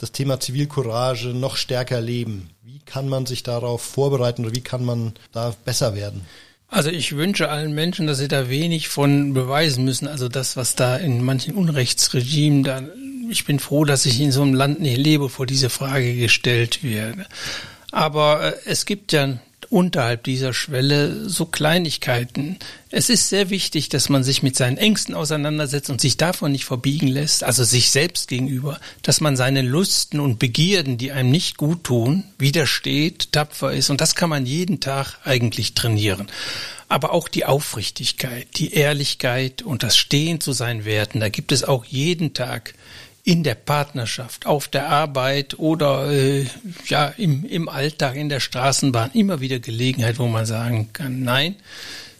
das 0.00 0.12
Thema 0.12 0.40
Zivilcourage 0.40 1.28
noch 1.28 1.56
stärker 1.56 2.00
leben? 2.00 2.50
Wie 2.62 2.80
kann 2.86 3.08
man 3.08 3.26
sich 3.26 3.42
darauf 3.42 3.82
vorbereiten 3.82 4.44
oder 4.46 4.54
wie 4.54 4.62
kann 4.62 4.84
man 4.84 5.12
da 5.32 5.54
besser 5.64 5.94
werden? 5.94 6.22
Also 6.68 6.88
ich 6.88 7.16
wünsche 7.16 7.50
allen 7.50 7.74
Menschen, 7.74 8.06
dass 8.06 8.18
sie 8.18 8.28
da 8.28 8.48
wenig 8.48 8.88
von 8.88 9.34
beweisen 9.34 9.84
müssen. 9.84 10.08
Also 10.08 10.28
das, 10.28 10.56
was 10.56 10.74
da 10.74 10.96
in 10.96 11.22
manchen 11.22 11.54
Unrechtsregimen 11.54 12.62
da, 12.62 12.82
ich 13.28 13.44
bin 13.44 13.58
froh, 13.58 13.84
dass 13.84 14.06
ich 14.06 14.20
in 14.20 14.32
so 14.32 14.42
einem 14.42 14.54
Land 14.54 14.80
nicht 14.80 14.96
lebe, 14.96 15.28
vor 15.28 15.46
diese 15.46 15.68
Frage 15.68 16.14
gestellt 16.16 16.82
werde. 16.82 17.26
Aber 17.90 18.42
äh, 18.42 18.56
es 18.64 18.86
gibt 18.86 19.12
ja 19.12 19.38
unterhalb 19.70 20.24
dieser 20.24 20.52
Schwelle 20.52 21.28
so 21.28 21.46
Kleinigkeiten. 21.46 22.58
Es 22.90 23.08
ist 23.08 23.28
sehr 23.28 23.50
wichtig, 23.50 23.88
dass 23.88 24.08
man 24.08 24.24
sich 24.24 24.42
mit 24.42 24.56
seinen 24.56 24.76
Ängsten 24.76 25.14
auseinandersetzt 25.14 25.90
und 25.90 26.00
sich 26.00 26.16
davon 26.16 26.50
nicht 26.50 26.64
verbiegen 26.64 27.06
lässt, 27.06 27.44
also 27.44 27.62
sich 27.62 27.90
selbst 27.90 28.26
gegenüber, 28.26 28.80
dass 29.02 29.20
man 29.20 29.36
seinen 29.36 29.66
Lusten 29.66 30.18
und 30.18 30.40
Begierden, 30.40 30.98
die 30.98 31.12
einem 31.12 31.30
nicht 31.30 31.56
gut 31.56 31.84
tun, 31.84 32.24
widersteht, 32.36 33.30
tapfer 33.30 33.72
ist. 33.72 33.90
Und 33.90 34.00
das 34.00 34.16
kann 34.16 34.28
man 34.28 34.44
jeden 34.44 34.80
Tag 34.80 35.18
eigentlich 35.24 35.74
trainieren. 35.74 36.26
Aber 36.88 37.12
auch 37.12 37.28
die 37.28 37.44
Aufrichtigkeit, 37.44 38.48
die 38.56 38.74
Ehrlichkeit 38.74 39.62
und 39.62 39.84
das 39.84 39.96
Stehen 39.96 40.40
zu 40.40 40.50
seinen 40.50 40.84
Werten, 40.84 41.20
da 41.20 41.28
gibt 41.28 41.52
es 41.52 41.62
auch 41.62 41.84
jeden 41.84 42.34
Tag 42.34 42.74
in 43.24 43.42
der 43.42 43.54
Partnerschaft, 43.54 44.46
auf 44.46 44.68
der 44.68 44.88
Arbeit 44.88 45.58
oder 45.58 46.10
äh, 46.10 46.46
ja 46.86 47.08
im, 47.16 47.44
im 47.44 47.68
Alltag, 47.68 48.16
in 48.16 48.28
der 48.28 48.40
Straßenbahn 48.40 49.10
immer 49.12 49.40
wieder 49.40 49.58
Gelegenheit, 49.58 50.18
wo 50.18 50.26
man 50.26 50.46
sagen 50.46 50.88
kann, 50.92 51.22
nein, 51.22 51.56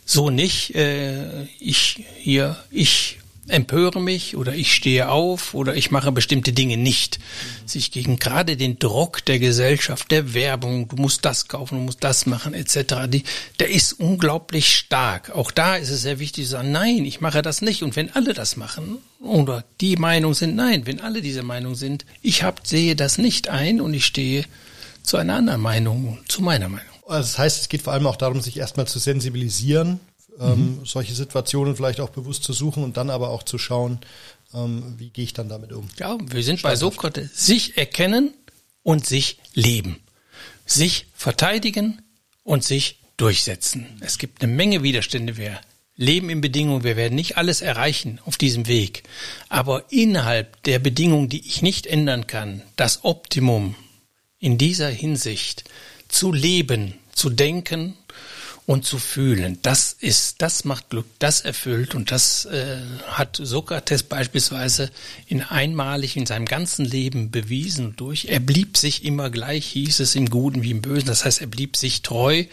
so 0.05 0.31
nicht. 0.31 0.75
Äh, 0.75 1.45
ich 1.59 2.05
hier, 2.19 2.57
ich 2.71 3.20
empöre 3.51 4.01
mich 4.01 4.37
oder 4.37 4.55
ich 4.55 4.73
stehe 4.73 5.09
auf 5.09 5.55
oder 5.55 5.75
ich 5.75 5.91
mache 5.91 6.13
bestimmte 6.13 6.53
Dinge 6.53 6.77
nicht. 6.77 7.19
Sich 7.67 7.91
gegen 7.91 8.19
gerade 8.19 8.57
den 8.57 8.79
Druck 8.79 9.25
der 9.25 9.39
Gesellschaft, 9.39 10.11
der 10.11 10.35
Werbung, 10.35 10.89
du 10.89 10.97
musst 10.97 11.25
das 11.25 11.49
kaufen, 11.49 11.79
du 11.79 11.85
musst 11.85 12.05
das 12.05 12.27
machen, 12.27 12.55
etc., 12.55 13.07
die, 13.09 13.25
der 13.59 13.71
ist 13.71 13.95
unglaublich 13.95 14.77
stark. 14.77 15.31
Auch 15.31 15.51
da 15.51 15.77
ist 15.77 15.91
es 15.91 16.03
sehr 16.03 16.19
wichtig 16.19 16.45
zu 16.45 16.53
sagen, 16.53 16.73
nein, 16.73 17.05
ich 17.05 17.21
mache 17.21 17.43
das 17.43 17.63
nicht. 17.63 17.83
Und 17.83 17.97
wenn 17.97 18.11
alle 18.15 18.35
das 18.35 18.57
machen 18.57 18.99
oder 19.21 19.65
die 19.81 19.97
Meinung 19.97 20.35
sind, 20.35 20.57
nein, 20.57 20.87
wenn 20.87 21.01
alle 21.01 21.23
diese 21.23 21.43
Meinung 21.43 21.75
sind, 21.75 22.05
ich 22.23 22.43
hab, 22.43 22.67
sehe 22.67 22.97
das 22.97 23.19
nicht 23.19 23.49
ein 23.49 23.81
und 23.81 23.95
ich 23.95 24.07
stehe 24.07 24.45
zu 25.03 25.17
einer 25.17 25.37
anderen 25.37 25.61
Meinung, 25.61 26.19
zu 26.29 26.43
meiner 26.43 26.69
Meinung. 26.69 26.87
Das 27.09 27.39
heißt, 27.39 27.63
es 27.63 27.69
geht 27.69 27.83
vor 27.83 27.93
allem 27.93 28.07
auch 28.07 28.17
darum, 28.17 28.41
sich 28.41 28.57
erstmal 28.57 28.87
zu 28.87 29.01
sensibilisieren 29.01 29.99
ähm, 30.39 30.79
mhm. 30.79 30.87
solche 30.87 31.15
Situationen 31.15 31.77
vielleicht 31.77 32.01
auch 32.01 32.11
bewusst 32.11 32.45
zu 32.45 32.53
suchen 32.53 32.85
und 32.85 32.97
dann 32.97 33.11
aber 33.11 33.31
auch 33.31 33.43
zu 33.43 33.59
schauen, 33.59 33.99
ähm, 34.55 34.95
wie 34.99 35.11
gehe 35.11 35.25
ich 35.25 35.33
dann 35.33 35.49
damit 35.49 35.73
um. 35.73 35.89
Ja, 35.99 36.17
wir 36.21 36.43
sind 36.43 36.63
bei 36.63 36.77
Sokrates. 36.77 37.31
Sich 37.35 37.77
erkennen 37.77 38.35
und 38.83 39.07
sich 39.07 39.39
leben. 39.55 40.01
Sich 40.67 41.07
verteidigen 41.15 42.03
und 42.45 42.65
sich 42.65 42.99
durchsetzen. 43.17 43.87
Es 44.01 44.19
gibt 44.19 44.43
eine 44.43 44.53
Menge 44.53 44.83
Widerstände. 44.83 45.37
Wir 45.37 45.61
leben 45.97 46.31
in 46.31 46.41
Bedingungen, 46.41 46.83
wir 46.83 46.97
werden 46.97 47.15
nicht 47.15 47.37
alles 47.37 47.61
erreichen 47.61 48.19
auf 48.25 48.39
diesem 48.39 48.67
Weg. 48.67 49.03
Aber 49.49 49.85
innerhalb 49.91 50.63
der 50.63 50.79
Bedingungen, 50.79 51.29
die 51.29 51.47
ich 51.47 51.61
nicht 51.61 51.87
ändern 51.87 52.27
kann, 52.27 52.63
das 52.77 53.05
Optimum 53.05 53.75
in 54.39 54.57
dieser 54.57 54.89
Hinsicht 54.89 55.65
zu 56.09 56.33
leben, 56.33 56.95
zu 57.13 57.29
denken 57.29 57.97
und 58.71 58.87
zu 58.87 59.01
fühlen. 59.01 59.59
Das 59.63 59.97
ist, 59.99 60.43
das 60.43 60.65
macht 60.65 60.91
Glück, 60.91 61.07
das 61.19 61.41
erfüllt 61.41 61.97
und 61.97 62.13
das 62.13 62.45
äh, 62.45 62.77
hat 63.09 63.41
Sokrates 63.43 64.05
beispielsweise 64.05 64.93
in 65.27 65.43
einmalig 65.43 66.17
in 66.17 66.25
seinem 66.25 66.47
ganzen 66.47 66.85
Leben 66.85 67.33
bewiesen 67.33 67.97
durch. 67.97 68.27
Er 68.27 68.39
blieb 68.39 68.77
sich 68.77 69.05
immer 69.05 69.29
gleich, 69.29 69.67
hieß 69.67 69.99
es 69.99 70.15
im 70.15 70.31
Guten 70.31 70.63
wie 70.63 70.71
im 70.71 70.83
Bösen. 70.83 71.09
Das 71.09 71.25
heißt, 71.25 71.41
er 71.41 71.49
blieb 71.49 71.77
sich 71.77 72.03
treu 72.03 72.45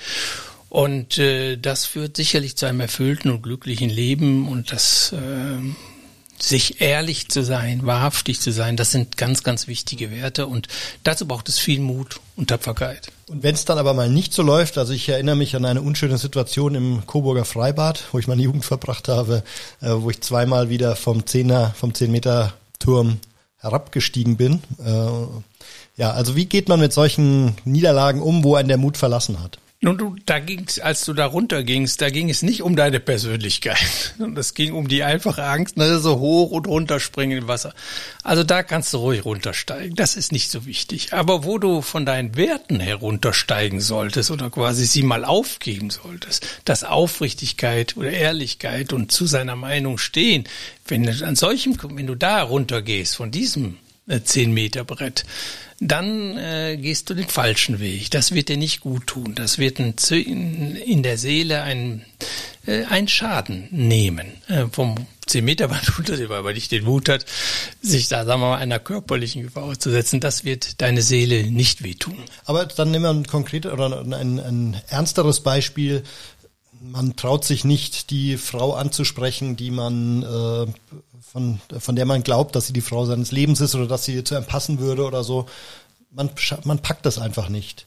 und 0.70 1.20
äh, 1.20 1.56
das 1.56 1.86
führt 1.86 2.18
sicherlich 2.18 2.56
zu 2.56 2.66
einem 2.66 2.80
erfüllten 2.80 3.30
und 3.30 3.44
glücklichen 3.44 3.92
Leben 3.92 4.48
und 4.48 4.72
das 4.72 5.14
äh, 5.14 6.42
sich 6.42 6.82
ehrlich 6.82 7.30
zu 7.30 7.44
sein, 7.44 7.86
wahrhaftig 7.86 8.40
zu 8.40 8.52
sein, 8.52 8.76
das 8.76 8.90
sind 8.90 9.18
ganz, 9.18 9.44
ganz 9.44 9.68
wichtige 9.68 10.10
Werte 10.10 10.48
und 10.48 10.68
dazu 11.04 11.28
braucht 11.28 11.48
es 11.48 11.60
viel 11.60 11.80
Mut 11.80 12.20
und 12.38 12.48
Tapferkeit. 12.48 13.12
Und 13.28 13.44
wenn 13.44 13.56
es 13.56 13.66
dann 13.66 13.80
aber 13.80 13.94
mal 13.94 14.10
nicht 14.10 14.32
so 14.32 14.44
läuft, 14.44 14.78
also 14.78 14.94
ich 14.94 15.10
erinnere 15.10 15.36
mich 15.36 15.56
an 15.56 15.66
eine 15.66 15.82
unschöne 15.82 16.18
Situation 16.18 16.76
im 16.76 17.06
Coburger 17.06 17.44
Freibad, 17.44 18.06
wo 18.12 18.20
ich 18.20 18.28
meine 18.28 18.44
Jugend 18.44 18.64
verbracht 18.64 19.10
habe, 19.10 19.44
äh, 19.82 19.90
wo 19.90 20.10
ich 20.10 20.22
zweimal 20.22 20.70
wieder 20.70 20.96
vom 20.96 21.26
Zehner, 21.26 21.74
vom 21.76 21.94
10 21.94 22.12
Meter 22.12 22.54
Turm 22.80 23.20
herabgestiegen 23.60 24.38
bin. 24.38 24.62
Äh, 24.84 24.92
ja, 25.98 26.12
also 26.12 26.36
wie 26.36 26.46
geht 26.46 26.70
man 26.70 26.80
mit 26.80 26.94
solchen 26.94 27.56
Niederlagen 27.66 28.22
um, 28.22 28.44
wo 28.44 28.56
einen 28.56 28.68
der 28.68 28.78
Mut 28.78 28.98
verlassen 28.98 29.42
hat? 29.42 29.58
Nun, 29.80 29.96
du, 29.96 30.16
da 30.26 30.40
ging's, 30.40 30.80
als 30.80 31.06
du 31.06 31.14
da 31.14 31.28
runtergingst, 31.28 32.02
da 32.02 32.10
ging 32.10 32.32
es 32.32 32.42
nicht 32.42 32.64
um 32.64 32.76
deine 32.76 33.00
Persönlichkeit. 33.00 34.16
Das 34.34 34.56
ging 34.56 34.74
um 34.74 34.88
die 34.88 35.04
einfache 35.04 35.44
Angst, 35.44 35.78
ne, 35.78 36.00
so 36.00 36.20
hoch 36.20 36.52
und 36.52 36.68
runterspringen 36.68 37.38
im 37.38 37.48
Wasser. 37.48 37.74
Also 38.24 38.44
da 38.44 38.64
kannst 38.64 38.94
du 38.94 38.98
ruhig 38.98 39.26
runtersteigen. 39.26 39.96
Das 39.96 40.16
ist 40.16 40.32
nicht 40.32 40.50
so 40.50 40.66
wichtig. 40.66 41.14
Aber 41.14 41.44
wo 41.44 41.60
du 41.60 41.82
von 41.82 42.06
deinen 42.06 42.36
Werten 42.36 42.80
heruntersteigen 42.80 43.80
solltest 43.80 44.32
oder 44.32 44.50
quasi 44.50 44.86
sie 44.86 45.04
mal 45.04 45.26
aufgeben 45.26 45.92
solltest, 45.92 46.46
dass 46.66 46.84
Aufrichtigkeit 46.84 47.96
oder 47.98 48.12
Ehrlichkeit 48.12 48.94
und 48.94 49.12
zu 49.12 49.28
seiner 49.28 49.56
Meinung 49.56 49.98
stehen, 50.00 50.46
wenn 50.88 51.04
du 51.04 51.26
an 51.26 51.36
solchem, 51.36 51.78
wenn 51.94 52.08
du 52.08 52.16
da 52.16 52.42
runtergehst 52.42 53.16
von 53.16 53.30
diesem 53.30 53.78
10 54.08 54.50
äh, 54.50 54.54
Meter 54.54 54.84
Brett, 54.84 55.26
dann 55.80 56.38
äh, 56.38 56.78
gehst 56.78 57.10
du 57.10 57.14
den 57.14 57.28
falschen 57.28 57.80
Weg. 57.80 58.10
Das 58.12 58.34
wird 58.34 58.50
dir 58.50 58.58
nicht 58.58 58.82
gut 58.82 59.08
tun. 59.08 59.36
Das 59.36 59.60
wird 59.60 59.80
ein, 59.80 59.96
in 60.76 61.04
der 61.04 61.18
Seele 61.18 61.62
ein, 61.62 62.04
äh, 62.66 62.86
ein 62.86 63.08
Schaden 63.08 63.68
nehmen. 63.70 64.28
Äh, 64.48 64.66
vom 64.72 64.96
10 65.28 65.46
Meter 65.46 65.68
Band 65.68 65.98
runter, 65.98 66.18
weil 66.30 66.42
man 66.42 66.54
nicht 66.56 66.72
den 66.72 66.86
Mut 66.86 67.10
hat, 67.10 67.26
sich 67.82 68.08
da, 68.08 68.26
sagen 68.26 68.42
wir 68.42 68.50
mal, 68.50 68.58
einer 68.58 68.80
körperlichen 68.80 69.44
Gefahr 69.44 69.64
auszusetzen. 69.64 70.20
Das 70.20 70.46
wird 70.46 70.82
deine 70.82 71.04
Seele 71.04 71.44
nicht 71.52 71.84
wehtun. 71.84 72.18
Aber 72.46 72.66
dann 72.66 72.90
nehmen 72.90 73.04
wir 73.04 73.12
ein 73.12 73.28
konkretes 73.28 73.72
oder 73.72 74.02
ein, 74.02 74.40
ein 74.40 74.82
ernsteres 74.88 75.42
Beispiel 75.42 76.04
man 76.92 77.16
traut 77.16 77.46
sich 77.46 77.64
nicht, 77.64 78.10
die 78.10 78.38
Frau 78.38 78.74
anzusprechen, 78.74 79.56
die 79.56 79.72
man 79.72 80.24
äh, 80.24 80.66
von, 81.22 81.60
von 81.78 81.96
der 81.96 82.06
man 82.06 82.24
glaubt, 82.24 82.56
dass 82.56 82.68
sie 82.68 82.74
die 82.74 82.82
Frau 82.82 83.06
seines 83.06 83.32
Lebens 83.32 83.62
ist 83.62 83.76
oder 83.76 83.88
dass 83.88 84.06
sie 84.06 84.24
zu 84.24 84.36
einem 84.36 84.46
passen 84.46 84.80
würde 84.80 85.06
oder 85.06 85.24
so. 85.24 85.48
Man, 86.12 86.30
man 86.64 86.80
packt 86.80 87.06
das 87.06 87.20
einfach 87.20 87.50
nicht. 87.50 87.86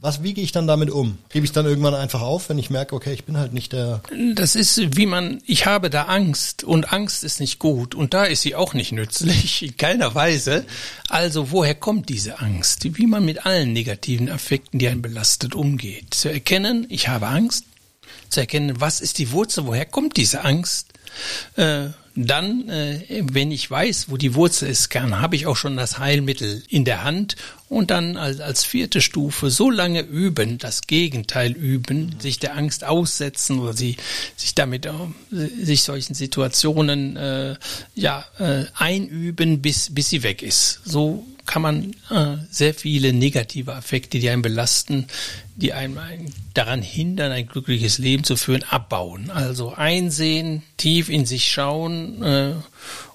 Was 0.00 0.22
wiege 0.22 0.42
ich 0.42 0.52
dann 0.52 0.66
damit 0.66 0.90
um? 0.90 1.16
Gebe 1.30 1.46
ich 1.46 1.52
dann 1.52 1.64
irgendwann 1.64 1.94
einfach 1.94 2.20
auf, 2.20 2.50
wenn 2.50 2.58
ich 2.58 2.68
merke, 2.68 2.94
okay, 2.94 3.14
ich 3.14 3.24
bin 3.24 3.38
halt 3.38 3.54
nicht 3.54 3.72
der. 3.72 4.02
Das 4.34 4.54
ist 4.54 4.98
wie 4.98 5.06
man, 5.06 5.40
ich 5.46 5.64
habe 5.64 5.88
da 5.88 6.02
Angst 6.02 6.62
und 6.62 6.92
Angst 6.92 7.24
ist 7.24 7.40
nicht 7.40 7.58
gut 7.58 7.94
und 7.94 8.12
da 8.12 8.24
ist 8.24 8.42
sie 8.42 8.54
auch 8.54 8.74
nicht 8.74 8.92
nützlich, 8.92 9.62
in 9.66 9.78
keiner 9.78 10.14
Weise. 10.14 10.66
Also 11.08 11.50
woher 11.52 11.74
kommt 11.74 12.10
diese 12.10 12.40
Angst? 12.40 12.84
Wie 12.84 13.06
man 13.06 13.24
mit 13.24 13.46
allen 13.46 13.72
negativen 13.72 14.28
Affekten, 14.28 14.78
die 14.78 14.88
einen 14.88 15.00
belastet, 15.00 15.54
umgeht. 15.54 16.12
Zu 16.12 16.28
erkennen, 16.28 16.86
ich 16.90 17.08
habe 17.08 17.28
Angst, 17.28 17.64
zu 18.28 18.40
erkennen, 18.40 18.80
was 18.80 19.00
ist 19.00 19.18
die 19.18 19.32
Wurzel, 19.32 19.66
woher 19.66 19.86
kommt 19.86 20.16
diese 20.16 20.44
Angst, 20.44 20.88
äh, 21.56 21.86
dann, 22.16 22.68
äh, 22.68 23.24
wenn 23.32 23.50
ich 23.50 23.68
weiß, 23.68 24.06
wo 24.08 24.16
die 24.16 24.34
Wurzel 24.36 24.68
ist, 24.68 24.88
kann, 24.88 25.20
habe 25.20 25.34
ich 25.34 25.46
auch 25.48 25.56
schon 25.56 25.76
das 25.76 25.98
Heilmittel 25.98 26.62
in 26.68 26.84
der 26.84 27.02
Hand 27.02 27.34
und 27.68 27.90
dann 27.90 28.16
als, 28.16 28.64
vierte 28.64 29.00
Stufe 29.00 29.50
so 29.50 29.68
lange 29.68 30.02
üben, 30.02 30.58
das 30.58 30.82
Gegenteil 30.82 31.50
üben, 31.52 32.14
sich 32.20 32.38
der 32.38 32.56
Angst 32.56 32.84
aussetzen 32.84 33.58
oder 33.58 33.72
sie 33.72 33.96
sich 34.36 34.54
damit 34.54 34.86
äh, 34.86 34.92
sich 35.60 35.82
solchen 35.82 36.14
Situationen 36.14 37.18
ja 37.96 38.24
einüben, 38.76 39.60
bis 39.60 39.92
bis 39.92 40.10
sie 40.10 40.22
weg 40.22 40.42
ist. 40.42 40.80
So 40.84 41.26
kann 41.46 41.62
man 41.62 41.94
äh, 42.10 42.36
sehr 42.50 42.74
viele 42.74 43.12
negative 43.12 43.74
Affekte, 43.74 44.18
die 44.18 44.30
einen 44.30 44.42
belasten, 44.42 45.06
die 45.56 45.72
einem 45.72 45.98
daran 46.54 46.82
hindern, 46.82 47.32
ein 47.32 47.46
glückliches 47.46 47.98
Leben 47.98 48.24
zu 48.24 48.36
führen, 48.36 48.62
abbauen. 48.64 49.30
Also 49.30 49.72
einsehen, 49.72 50.62
tief 50.76 51.08
in 51.08 51.26
sich 51.26 51.50
schauen 51.50 52.22
äh, 52.22 52.54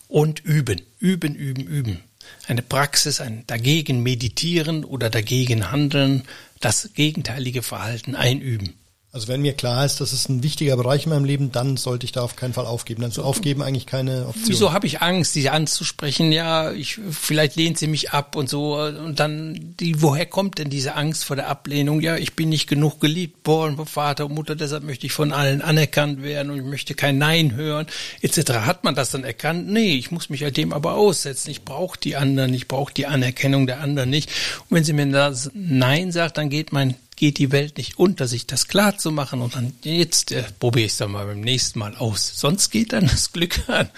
und 0.07 0.39
üben, 0.41 0.81
üben, 0.99 1.35
üben, 1.35 1.65
üben. 1.65 1.99
Eine 2.47 2.61
Praxis, 2.61 3.21
ein 3.21 3.43
dagegen 3.47 4.01
meditieren 4.01 4.83
oder 4.83 5.09
dagegen 5.09 5.71
handeln, 5.71 6.23
das 6.59 6.89
gegenteilige 6.93 7.61
Verhalten 7.61 8.15
einüben. 8.15 8.73
Also 9.11 9.27
wenn 9.27 9.41
mir 9.41 9.53
klar 9.53 9.85
ist, 9.85 10.01
das 10.01 10.13
ist 10.13 10.29
ein 10.29 10.43
wichtiger 10.43 10.77
Bereich 10.77 11.05
in 11.05 11.09
meinem 11.09 11.25
Leben, 11.25 11.51
dann 11.51 11.77
sollte 11.77 12.05
ich 12.05 12.11
da 12.11 12.21
auf 12.21 12.35
keinen 12.35 12.53
Fall 12.53 12.67
aufgeben. 12.67 13.01
Dann 13.01 13.11
zu 13.11 13.23
aufgeben 13.23 13.63
eigentlich 13.63 13.87
keine 13.87 14.27
Option. 14.27 14.49
Wieso 14.49 14.71
habe 14.71 14.85
ich 14.85 15.01
Angst, 15.01 15.33
sie 15.33 15.49
anzusprechen? 15.49 16.31
Ja, 16.31 16.71
ich 16.71 16.99
vielleicht 17.09 17.55
lehnt 17.55 17.79
sie 17.79 17.87
mich 17.87 18.11
ab 18.11 18.35
und 18.35 18.49
so. 18.49 18.75
Und 18.75 19.19
dann, 19.19 19.73
die, 19.79 20.03
woher 20.03 20.27
kommt 20.27 20.59
denn 20.59 20.69
diese 20.69 20.93
Angst 20.93 21.25
vor 21.25 21.35
der 21.35 21.47
Ablehnung? 21.47 22.01
Ja, 22.01 22.17
ich 22.17 22.35
bin 22.35 22.49
nicht 22.49 22.67
genug 22.67 23.01
geliebt 23.01 23.47
worden 23.47 23.83
Vater 23.87 24.27
und 24.27 24.35
Mutter, 24.35 24.55
deshalb 24.55 24.83
möchte 24.83 25.07
ich 25.07 25.13
von 25.13 25.31
allen 25.31 25.63
anerkannt 25.63 26.21
werden 26.21 26.51
und 26.51 26.59
ich 26.59 26.65
möchte 26.65 26.93
kein 26.93 27.17
Nein 27.17 27.55
hören, 27.55 27.87
etc. 28.21 28.51
Hat 28.65 28.83
man 28.83 28.93
das 28.93 29.09
dann 29.09 29.23
erkannt? 29.23 29.67
Nee, 29.69 29.93
ich 29.93 30.11
muss 30.11 30.29
mich 30.29 30.41
dem 30.53 30.71
aber 30.71 30.93
aussetzen. 30.93 31.49
Ich 31.49 31.65
brauche 31.65 31.99
die 31.99 32.15
anderen, 32.15 32.53
ich 32.53 32.67
brauche 32.67 32.93
die 32.93 33.07
Anerkennung 33.07 33.65
der 33.65 33.81
anderen 33.81 34.11
nicht. 34.11 34.29
Und 34.69 34.77
wenn 34.77 34.83
sie 34.83 34.93
mir 34.93 35.07
das 35.07 35.49
Nein 35.55 36.11
sagt, 36.11 36.37
dann 36.37 36.49
geht 36.49 36.71
mein 36.71 36.95
geht 37.19 37.37
die 37.37 37.51
Welt 37.51 37.77
nicht 37.77 37.99
unter, 37.99 38.27
sich 38.27 38.47
das 38.47 38.67
klar 38.67 38.97
zu 38.97 39.11
machen 39.11 39.41
und 39.41 39.55
dann 39.55 39.73
jetzt 39.83 40.31
äh, 40.31 40.43
probiere 40.57 40.85
ich 40.85 40.93
es 40.93 40.97
dann 40.97 41.11
mal 41.11 41.25
beim 41.25 41.41
nächsten 41.41 41.77
Mal 41.77 41.95
aus. 41.95 42.31
Sonst 42.39 42.71
geht 42.71 42.93
dann 42.93 43.07
das 43.07 43.31
Glück 43.31 43.67
an, 43.69 43.89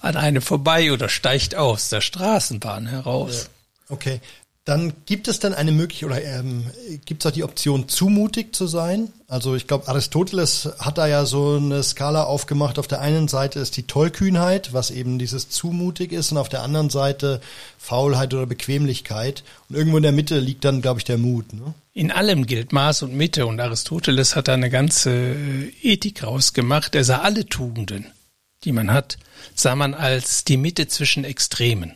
an 0.00 0.16
einem 0.16 0.40
vorbei 0.40 0.92
oder 0.92 1.08
steigt 1.08 1.54
aus 1.56 1.90
der 1.90 2.00
Straßenbahn 2.00 2.86
heraus. 2.86 3.42
Ja. 3.42 3.94
Okay. 3.94 4.20
Dann 4.68 4.92
gibt 5.06 5.28
es 5.28 5.38
dann 5.38 5.54
eine 5.54 5.72
Möglichkeit 5.72 6.10
oder 6.10 6.22
ähm, 6.22 6.66
gibt 7.06 7.24
es 7.24 7.30
auch 7.30 7.34
die 7.34 7.42
Option, 7.42 7.88
zumutig 7.88 8.54
zu 8.54 8.66
sein? 8.66 9.10
Also 9.26 9.54
ich 9.54 9.66
glaube, 9.66 9.88
Aristoteles 9.88 10.68
hat 10.78 10.98
da 10.98 11.06
ja 11.06 11.24
so 11.24 11.56
eine 11.56 11.82
Skala 11.82 12.24
aufgemacht. 12.24 12.78
Auf 12.78 12.86
der 12.86 13.00
einen 13.00 13.28
Seite 13.28 13.60
ist 13.60 13.78
die 13.78 13.84
Tollkühnheit, 13.84 14.74
was 14.74 14.90
eben 14.90 15.18
dieses 15.18 15.48
zumutig 15.48 16.12
ist, 16.12 16.32
und 16.32 16.36
auf 16.36 16.50
der 16.50 16.60
anderen 16.60 16.90
Seite 16.90 17.40
Faulheit 17.78 18.34
oder 18.34 18.44
Bequemlichkeit. 18.44 19.42
Und 19.70 19.76
irgendwo 19.76 19.96
in 19.96 20.02
der 20.02 20.12
Mitte 20.12 20.38
liegt 20.38 20.66
dann, 20.66 20.82
glaube 20.82 21.00
ich, 21.00 21.04
der 21.04 21.16
Mut. 21.16 21.50
Ne? 21.54 21.72
In 21.94 22.10
allem 22.10 22.44
gilt 22.44 22.70
Maß 22.74 23.04
und 23.04 23.14
Mitte 23.14 23.46
und 23.46 23.60
Aristoteles 23.60 24.36
hat 24.36 24.48
da 24.48 24.52
eine 24.52 24.68
ganze 24.68 25.10
äh, 25.10 25.72
Ethik 25.80 26.24
rausgemacht. 26.24 26.94
Er 26.94 27.04
sah 27.04 27.20
alle 27.20 27.46
Tugenden, 27.46 28.04
die 28.64 28.72
man 28.72 28.92
hat, 28.92 29.16
sah 29.54 29.74
man 29.74 29.94
als 29.94 30.44
die 30.44 30.58
Mitte 30.58 30.88
zwischen 30.88 31.24
Extremen. 31.24 31.94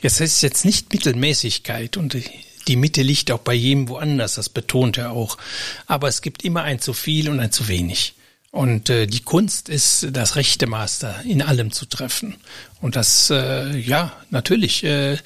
Jetzt 0.00 0.20
heißt 0.20 0.36
es 0.36 0.42
jetzt 0.42 0.64
nicht 0.64 0.92
Mittelmäßigkeit 0.92 1.96
und 1.96 2.16
die 2.68 2.76
Mitte 2.76 3.02
liegt 3.02 3.30
auch 3.30 3.40
bei 3.40 3.54
jedem 3.54 3.88
woanders, 3.88 4.34
das 4.34 4.48
betont 4.48 4.98
er 4.98 5.12
auch. 5.12 5.36
Aber 5.86 6.08
es 6.08 6.22
gibt 6.22 6.44
immer 6.44 6.62
ein 6.62 6.80
zu 6.80 6.92
viel 6.92 7.28
und 7.28 7.40
ein 7.40 7.52
zu 7.52 7.68
wenig. 7.68 8.14
Und 8.50 8.88
äh, 8.88 9.06
die 9.06 9.20
Kunst 9.20 9.68
ist, 9.68 10.06
das 10.12 10.36
rechte 10.36 10.68
Master 10.68 11.20
in 11.24 11.42
allem 11.42 11.72
zu 11.72 11.86
treffen. 11.86 12.36
Und 12.80 12.94
das, 12.94 13.28
äh, 13.30 13.76
ja, 13.76 14.12
natürlich, 14.30 14.84
äh, 14.84 15.18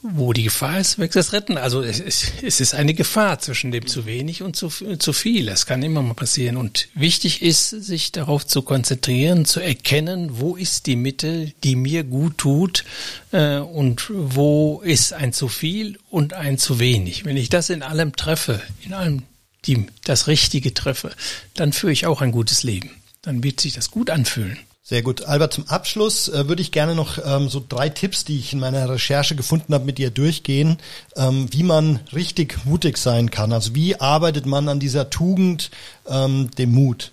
wo 0.00 0.32
die 0.32 0.44
Gefahr 0.44 0.78
ist, 0.78 0.98
wächst 0.98 1.16
das 1.16 1.32
Retten. 1.32 1.58
Also 1.58 1.82
es, 1.82 2.00
es 2.00 2.60
ist 2.60 2.74
eine 2.74 2.94
Gefahr 2.94 3.40
zwischen 3.40 3.72
dem 3.72 3.86
zu 3.86 4.06
wenig 4.06 4.42
und 4.42 4.54
zu, 4.54 4.68
zu 4.68 5.12
viel. 5.12 5.46
Das 5.46 5.66
kann 5.66 5.82
immer 5.82 6.02
mal 6.02 6.14
passieren. 6.14 6.56
Und 6.56 6.88
wichtig 6.94 7.42
ist, 7.42 7.70
sich 7.70 8.12
darauf 8.12 8.46
zu 8.46 8.62
konzentrieren, 8.62 9.44
zu 9.44 9.60
erkennen, 9.60 10.38
wo 10.38 10.54
ist 10.54 10.86
die 10.86 10.96
Mitte, 10.96 11.52
die 11.64 11.74
mir 11.74 12.04
gut 12.04 12.38
tut 12.38 12.84
äh, 13.32 13.56
und 13.58 14.10
wo 14.10 14.80
ist 14.84 15.12
ein 15.12 15.32
zu 15.32 15.48
viel 15.48 15.98
und 16.10 16.32
ein 16.32 16.58
zu 16.58 16.78
wenig. 16.78 17.24
Wenn 17.24 17.36
ich 17.36 17.48
das 17.48 17.68
in 17.68 17.82
allem 17.82 18.14
treffe, 18.14 18.62
in 18.84 18.94
allem 18.94 19.24
die, 19.66 19.86
das 20.04 20.28
Richtige 20.28 20.74
treffe, 20.74 21.10
dann 21.54 21.72
führe 21.72 21.92
ich 21.92 22.06
auch 22.06 22.22
ein 22.22 22.30
gutes 22.30 22.62
Leben. 22.62 22.90
Dann 23.22 23.42
wird 23.42 23.60
sich 23.60 23.72
das 23.72 23.90
gut 23.90 24.10
anfühlen. 24.10 24.58
Sehr 24.88 25.02
gut. 25.02 25.26
Albert, 25.26 25.52
zum 25.52 25.68
Abschluss 25.68 26.30
äh, 26.30 26.48
würde 26.48 26.62
ich 26.62 26.72
gerne 26.72 26.94
noch 26.94 27.18
ähm, 27.22 27.50
so 27.50 27.62
drei 27.68 27.90
Tipps, 27.90 28.24
die 28.24 28.38
ich 28.38 28.54
in 28.54 28.58
meiner 28.58 28.88
Recherche 28.88 29.36
gefunden 29.36 29.74
habe, 29.74 29.84
mit 29.84 29.98
dir 29.98 30.08
durchgehen, 30.08 30.78
ähm, 31.14 31.46
wie 31.50 31.62
man 31.62 32.00
richtig 32.14 32.64
mutig 32.64 32.96
sein 32.96 33.30
kann. 33.30 33.52
Also 33.52 33.74
wie 33.74 34.00
arbeitet 34.00 34.46
man 34.46 34.66
an 34.66 34.80
dieser 34.80 35.10
Tugend, 35.10 35.70
ähm, 36.08 36.50
dem 36.56 36.72
Mut? 36.72 37.12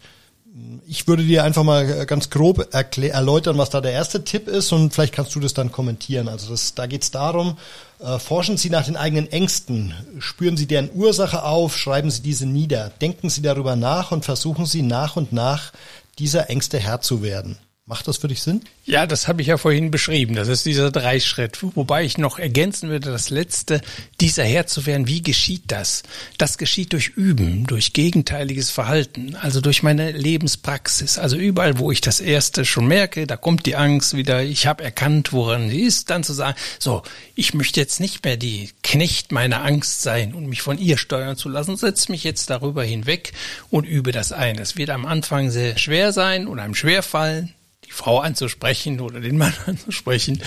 Ich 0.88 1.06
würde 1.10 1.24
dir 1.24 1.44
einfach 1.44 1.64
mal 1.64 2.06
ganz 2.06 2.30
grob 2.30 2.66
erläutern, 2.72 3.58
was 3.58 3.72
da 3.72 3.82
der 3.82 3.92
erste 3.92 4.24
Tipp 4.24 4.48
ist 4.48 4.72
und 4.72 4.94
vielleicht 4.94 5.14
kannst 5.14 5.36
du 5.36 5.42
das 5.42 5.54
dann 5.54 5.74
kommentieren. 5.74 6.30
Also 6.30 6.52
das, 6.52 6.76
da 6.76 6.88
geht 6.88 7.04
es 7.04 7.12
darum, 7.12 7.58
äh, 8.00 8.20
forschen 8.20 8.56
Sie 8.56 8.70
nach 8.70 8.86
den 8.86 8.96
eigenen 8.96 9.30
Ängsten, 9.30 9.94
spüren 10.20 10.56
Sie 10.56 10.66
deren 10.66 10.92
Ursache 10.94 11.44
auf, 11.44 11.78
schreiben 11.78 12.10
Sie 12.10 12.22
diese 12.22 12.46
nieder, 12.46 12.94
denken 13.02 13.30
Sie 13.30 13.42
darüber 13.42 13.76
nach 13.76 14.14
und 14.14 14.24
versuchen 14.24 14.66
Sie 14.66 14.82
nach 14.82 15.18
und 15.18 15.34
nach 15.34 15.74
dieser 16.20 16.50
Ängste 16.50 16.80
Herr 16.80 17.02
zu 17.02 17.22
werden. 17.22 17.58
Macht 17.88 18.08
das 18.08 18.18
für 18.18 18.28
dich 18.28 18.42
Sinn? 18.42 18.62
Ja, 18.88 19.06
das 19.06 19.28
habe 19.28 19.44
ich 19.44 19.48
ja 19.48 19.60
vorhin 19.60 19.92
beschrieben. 19.92 20.34
Das 20.34 20.48
ist 20.48 20.66
dieser 20.66 20.90
Dreischritt. 20.90 21.60
Wobei 21.76 22.04
ich 22.04 22.18
noch 22.18 22.40
ergänzen 22.40 22.90
würde, 22.90 23.12
das 23.12 23.30
letzte, 23.30 23.80
dieser 24.20 24.44
Herr 24.44 24.66
zu 24.66 24.88
werden. 24.88 25.08
Wie 25.08 25.22
geschieht 25.22 25.66
das? 25.68 26.02
Das 26.40 26.58
geschieht 26.58 26.94
durch 26.94 27.10
Üben, 27.10 27.68
durch 27.68 27.94
gegenteiliges 27.94 28.72
Verhalten, 28.72 29.36
also 29.36 29.62
durch 29.62 29.84
meine 29.84 30.14
Lebenspraxis. 30.14 31.20
Also 31.20 31.38
überall, 31.38 31.78
wo 31.78 31.92
ich 31.92 32.02
das 32.02 32.22
erste 32.22 32.66
schon 32.66 32.88
merke, 32.88 33.28
da 33.28 33.38
kommt 33.38 33.68
die 33.68 33.76
Angst 33.76 34.18
wieder. 34.18 34.42
Ich 34.42 34.66
habe 34.66 34.84
erkannt, 34.84 35.32
woran 35.32 35.70
sie 35.70 35.82
ist, 35.82 36.10
dann 36.10 36.24
zu 36.24 36.34
sagen, 36.34 36.58
so, 36.80 37.04
ich 37.36 37.54
möchte 37.54 37.80
jetzt 37.80 38.00
nicht 38.00 38.26
mehr 38.26 38.36
die 38.36 38.72
Knecht 38.82 39.32
meiner 39.32 39.64
Angst 39.64 40.02
sein 40.02 40.34
und 40.34 40.48
mich 40.48 40.64
von 40.64 40.80
ihr 40.80 40.98
steuern 40.98 41.38
zu 41.38 41.50
lassen. 41.50 41.78
Setze 41.78 42.12
mich 42.12 42.24
jetzt 42.24 42.50
darüber 42.50 42.84
hinweg 42.84 43.34
und 43.70 43.84
übe 43.84 44.12
das 44.12 44.32
ein. 44.32 44.58
Es 44.58 44.76
wird 44.76 44.90
am 44.90 45.06
Anfang 45.06 45.52
sehr 45.52 45.78
schwer 45.78 46.14
sein 46.14 46.48
und 46.48 46.58
einem 46.58 46.74
schwer 46.74 47.04
fallen 47.04 47.54
die 47.86 47.92
Frau 47.92 48.20
anzusprechen 48.20 49.00
oder 49.00 49.20
den 49.20 49.38
Mann 49.38 49.54
anzusprechen, 49.66 50.42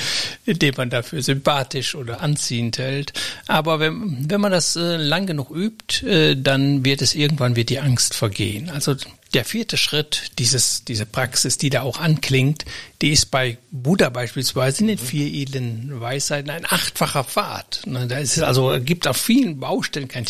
den 0.46 0.74
man 0.76 0.90
dafür 0.90 1.22
sympathisch 1.22 1.94
oder 1.94 2.20
anziehend 2.20 2.78
hält. 2.78 3.12
Aber 3.46 3.80
wenn, 3.80 4.30
wenn 4.30 4.40
man 4.40 4.52
das 4.52 4.76
äh, 4.76 4.96
lang 4.96 5.26
genug 5.26 5.50
übt, 5.50 6.06
äh, 6.06 6.36
dann 6.36 6.84
wird 6.84 7.02
es 7.02 7.14
irgendwann 7.14 7.56
wird 7.56 7.70
die 7.70 7.80
Angst 7.80 8.14
vergehen. 8.14 8.70
Also 8.70 8.94
der 9.34 9.44
vierte 9.44 9.76
Schritt, 9.76 10.32
dieses, 10.38 10.84
diese 10.84 11.04
Praxis, 11.04 11.58
die 11.58 11.70
da 11.70 11.82
auch 11.82 11.98
anklingt, 11.98 12.64
die 13.02 13.10
ist 13.10 13.26
bei 13.26 13.58
Buddha 13.70 14.08
beispielsweise 14.08 14.82
in 14.82 14.88
den 14.88 14.98
vier 14.98 15.26
edlen 15.26 16.00
Weisheiten 16.00 16.50
ein 16.50 16.64
achtfacher 16.64 17.24
Pfad. 17.24 17.82
Ne, 17.86 18.06
da 18.06 18.18
ist 18.18 18.40
also 18.40 18.78
gibt 18.80 19.06
auf 19.06 19.18
vielen 19.18 19.60
Baustellen 19.60 20.08
kein 20.08 20.24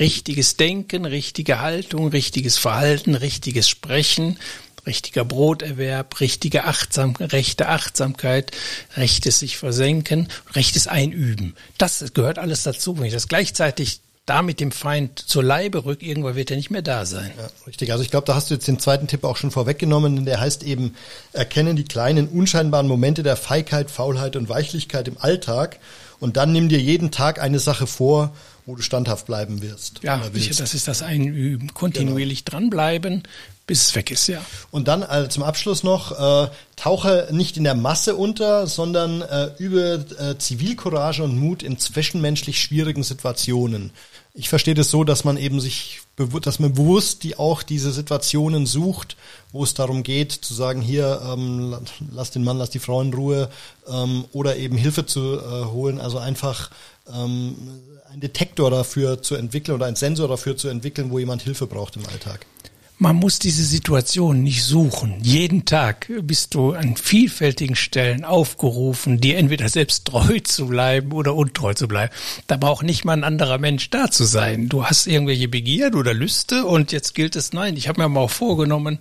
richtiges 0.00 0.56
Denken, 0.56 1.04
richtige 1.04 1.60
Haltung, 1.60 2.08
richtiges 2.08 2.58
Verhalten, 2.58 3.14
richtiges 3.14 3.68
Sprechen, 3.68 4.36
richtiger 4.90 5.24
Broterwerb, 5.24 6.18
richtige 6.18 6.64
Achtsam, 6.64 7.14
rechte 7.20 7.68
Achtsamkeit, 7.68 8.50
rechtes 8.96 9.38
sich 9.38 9.56
versenken, 9.56 10.26
rechtes 10.52 10.88
Einüben. 10.88 11.54
Das 11.78 12.04
gehört 12.12 12.40
alles 12.40 12.64
dazu. 12.64 12.98
Wenn 12.98 13.06
ich 13.06 13.12
das 13.12 13.28
gleichzeitig 13.28 14.00
da 14.26 14.42
mit 14.42 14.58
dem 14.58 14.72
Feind 14.72 15.20
zur 15.20 15.44
Leibe 15.44 15.84
rück, 15.84 16.02
irgendwann 16.02 16.34
wird 16.34 16.50
er 16.50 16.56
nicht 16.56 16.70
mehr 16.70 16.82
da 16.82 17.06
sein. 17.06 17.30
Ja, 17.38 17.48
richtig. 17.68 17.92
Also 17.92 18.02
ich 18.02 18.10
glaube, 18.10 18.26
da 18.26 18.34
hast 18.34 18.50
du 18.50 18.54
jetzt 18.54 18.66
den 18.66 18.80
zweiten 18.80 19.06
Tipp 19.06 19.22
auch 19.22 19.36
schon 19.36 19.52
vorweggenommen, 19.52 20.16
denn 20.16 20.24
der 20.24 20.40
heißt 20.40 20.64
eben, 20.64 20.96
erkennen 21.32 21.76
die 21.76 21.84
kleinen, 21.84 22.26
unscheinbaren 22.26 22.88
Momente 22.88 23.22
der 23.22 23.36
Feigheit, 23.36 23.92
Faulheit 23.92 24.34
und 24.34 24.48
Weichlichkeit 24.48 25.06
im 25.06 25.18
Alltag 25.18 25.78
und 26.18 26.36
dann 26.36 26.50
nimm 26.52 26.68
dir 26.68 26.80
jeden 26.80 27.12
Tag 27.12 27.40
eine 27.40 27.60
Sache 27.60 27.86
vor, 27.86 28.34
wo 28.66 28.74
du 28.74 28.82
standhaft 28.82 29.26
bleiben 29.26 29.62
wirst. 29.62 30.00
Ja, 30.02 30.20
sicher, 30.32 30.54
das 30.58 30.74
ist 30.74 30.86
das 30.86 31.02
Einüben. 31.02 31.74
Kontinuierlich 31.74 32.44
genau. 32.44 32.58
dranbleiben, 32.58 33.22
bis 33.70 33.86
es 33.86 33.94
weg 33.94 34.10
ist, 34.10 34.26
ja. 34.26 34.44
Und 34.72 34.88
dann 34.88 35.04
also 35.04 35.28
zum 35.28 35.44
Abschluss 35.44 35.84
noch, 35.84 36.10
äh, 36.10 36.50
tauche 36.74 37.28
nicht 37.30 37.56
in 37.56 37.62
der 37.62 37.76
Masse 37.76 38.16
unter, 38.16 38.66
sondern 38.66 39.22
äh, 39.22 39.50
übe 39.58 40.04
äh, 40.18 40.36
Zivilcourage 40.36 41.22
und 41.22 41.38
Mut 41.38 41.62
in 41.62 41.78
zwischenmenschlich 41.78 42.60
schwierigen 42.60 43.04
Situationen. 43.04 43.92
Ich 44.34 44.48
verstehe 44.48 44.74
das 44.74 44.90
so, 44.90 45.04
dass 45.04 45.22
man 45.22 45.36
eben 45.36 45.60
sich, 45.60 46.00
dass 46.42 46.58
man 46.58 46.74
bewusst 46.74 47.22
die 47.22 47.38
auch 47.38 47.62
diese 47.62 47.92
Situationen 47.92 48.66
sucht, 48.66 49.16
wo 49.52 49.62
es 49.62 49.72
darum 49.72 50.02
geht, 50.02 50.32
zu 50.32 50.52
sagen, 50.52 50.82
hier, 50.82 51.22
ähm, 51.32 51.76
lass 52.12 52.32
den 52.32 52.42
Mann, 52.42 52.58
lass 52.58 52.70
die 52.70 52.80
Frau 52.80 53.00
in 53.02 53.14
Ruhe, 53.14 53.50
ähm, 53.88 54.24
oder 54.32 54.56
eben 54.56 54.76
Hilfe 54.76 55.06
zu 55.06 55.38
äh, 55.38 55.66
holen. 55.66 56.00
Also 56.00 56.18
einfach 56.18 56.72
ähm, 57.08 57.54
einen 58.10 58.20
Detektor 58.20 58.68
dafür 58.68 59.22
zu 59.22 59.36
entwickeln 59.36 59.76
oder 59.76 59.86
einen 59.86 59.94
Sensor 59.94 60.26
dafür 60.26 60.56
zu 60.56 60.66
entwickeln, 60.66 61.12
wo 61.12 61.20
jemand 61.20 61.42
Hilfe 61.42 61.68
braucht 61.68 61.94
im 61.94 62.04
Alltag. 62.06 62.46
Man 63.02 63.16
muss 63.16 63.38
diese 63.38 63.64
Situation 63.64 64.42
nicht 64.42 64.62
suchen. 64.62 65.14
Jeden 65.22 65.64
Tag 65.64 66.12
bist 66.20 66.52
du 66.52 66.72
an 66.72 66.98
vielfältigen 66.98 67.74
Stellen 67.74 68.26
aufgerufen, 68.26 69.22
dir 69.22 69.38
entweder 69.38 69.70
selbst 69.70 70.04
treu 70.04 70.38
zu 70.40 70.66
bleiben 70.66 71.12
oder 71.12 71.34
untreu 71.34 71.72
zu 71.72 71.88
bleiben. 71.88 72.12
Da 72.46 72.58
braucht 72.58 72.84
nicht 72.84 73.06
mal 73.06 73.14
ein 73.14 73.24
anderer 73.24 73.56
Mensch 73.56 73.88
da 73.88 74.10
zu 74.10 74.24
sein. 74.24 74.68
Du 74.68 74.84
hast 74.84 75.06
irgendwelche 75.06 75.48
Begierden 75.48 75.98
oder 75.98 76.12
Lüste 76.12 76.66
und 76.66 76.92
jetzt 76.92 77.14
gilt 77.14 77.36
es, 77.36 77.54
nein, 77.54 77.74
ich 77.78 77.88
habe 77.88 78.02
mir 78.02 78.08
mal 78.10 78.20
auch 78.20 78.30
vorgenommen, 78.30 78.98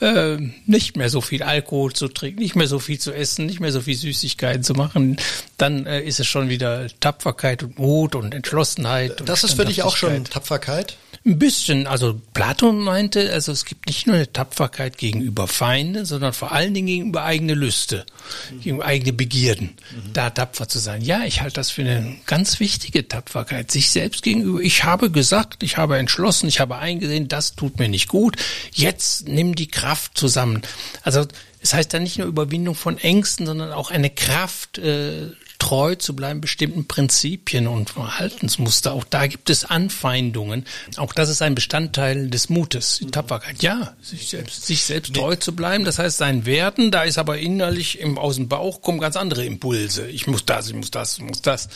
äh, 0.00 0.36
nicht 0.66 0.96
mehr 0.96 1.10
so 1.10 1.20
viel 1.20 1.42
Alkohol 1.42 1.92
zu 1.94 2.06
trinken, 2.06 2.38
nicht 2.38 2.54
mehr 2.54 2.68
so 2.68 2.78
viel 2.78 3.00
zu 3.00 3.12
essen, 3.12 3.46
nicht 3.46 3.58
mehr 3.58 3.72
so 3.72 3.80
viel 3.80 3.96
Süßigkeiten 3.96 4.62
zu 4.62 4.74
machen. 4.74 5.16
Dann 5.58 5.84
äh, 5.86 6.00
ist 6.02 6.20
es 6.20 6.28
schon 6.28 6.48
wieder 6.48 6.86
Tapferkeit 7.00 7.64
und 7.64 7.76
Mut 7.76 8.14
und 8.14 8.34
Entschlossenheit. 8.34 9.20
Das 9.24 9.42
ist 9.42 9.54
für 9.54 9.64
dich 9.64 9.82
auch 9.82 9.96
schon 9.96 10.22
Tapferkeit? 10.26 10.96
Ein 11.24 11.38
bisschen. 11.38 11.86
Also 11.86 12.20
Platon 12.34 12.80
meinte, 12.80 13.31
also 13.32 13.52
es 13.52 13.64
gibt 13.64 13.86
nicht 13.86 14.06
nur 14.06 14.16
eine 14.16 14.32
Tapferkeit 14.32 14.98
gegenüber 14.98 15.48
Feinden, 15.48 16.04
sondern 16.04 16.32
vor 16.32 16.52
allen 16.52 16.74
Dingen 16.74 16.86
gegenüber 16.86 17.24
eigene 17.24 17.54
Lüste, 17.54 18.06
mhm. 18.50 18.60
gegenüber 18.60 18.86
eigene 18.86 19.12
Begierden, 19.12 19.76
mhm. 19.90 20.12
da 20.12 20.30
tapfer 20.30 20.68
zu 20.68 20.78
sein. 20.78 21.02
Ja, 21.02 21.24
ich 21.24 21.40
halte 21.40 21.54
das 21.54 21.70
für 21.70 21.82
eine 21.82 22.16
ganz 22.26 22.60
wichtige 22.60 23.08
Tapferkeit, 23.08 23.70
sich 23.70 23.90
selbst 23.90 24.22
gegenüber. 24.22 24.60
Ich 24.60 24.84
habe 24.84 25.10
gesagt, 25.10 25.62
ich 25.62 25.76
habe 25.76 25.98
entschlossen, 25.98 26.48
ich 26.48 26.60
habe 26.60 26.76
eingesehen, 26.76 27.28
das 27.28 27.54
tut 27.54 27.78
mir 27.78 27.88
nicht 27.88 28.08
gut. 28.08 28.36
Jetzt 28.72 29.28
nimm 29.28 29.54
die 29.54 29.68
Kraft 29.68 30.16
zusammen. 30.16 30.62
Also 31.02 31.26
es 31.62 31.74
heißt 31.74 31.94
dann 31.94 32.02
nicht 32.02 32.18
nur 32.18 32.26
Überwindung 32.26 32.74
von 32.74 32.98
Ängsten, 32.98 33.46
sondern 33.46 33.72
auch 33.72 33.90
eine 33.90 34.10
Kraft, 34.10 34.78
äh, 34.78 35.28
treu 35.62 35.94
zu 35.94 36.16
bleiben 36.16 36.40
bestimmten 36.40 36.88
Prinzipien 36.88 37.68
und 37.68 37.90
Verhaltensmuster. 37.90 38.92
Auch 38.92 39.04
da 39.04 39.28
gibt 39.28 39.48
es 39.48 39.64
Anfeindungen. 39.64 40.66
Auch 40.96 41.12
das 41.12 41.28
ist 41.28 41.40
ein 41.40 41.54
Bestandteil 41.54 42.28
des 42.30 42.48
Mutes, 42.48 42.98
die 42.98 43.12
Tapferkeit. 43.12 43.62
Ja, 43.62 43.94
sich 44.02 44.28
selbst, 44.28 44.66
sich 44.66 44.82
selbst 44.82 45.14
treu 45.14 45.36
zu 45.36 45.54
bleiben, 45.54 45.84
das 45.84 46.00
heißt 46.00 46.18
sein 46.18 46.46
Werden, 46.46 46.90
da 46.90 47.04
ist 47.04 47.16
aber 47.16 47.38
innerlich 47.38 48.00
im 48.00 48.18
aus 48.18 48.34
dem 48.36 48.48
Bauch 48.48 48.82
kommen 48.82 48.98
ganz 48.98 49.16
andere 49.16 49.44
Impulse. 49.44 50.08
Ich 50.08 50.26
muss 50.26 50.44
das, 50.44 50.66
ich 50.66 50.74
muss 50.74 50.90
das, 50.90 51.18
ich 51.18 51.24
muss 51.24 51.42
das. 51.42 51.68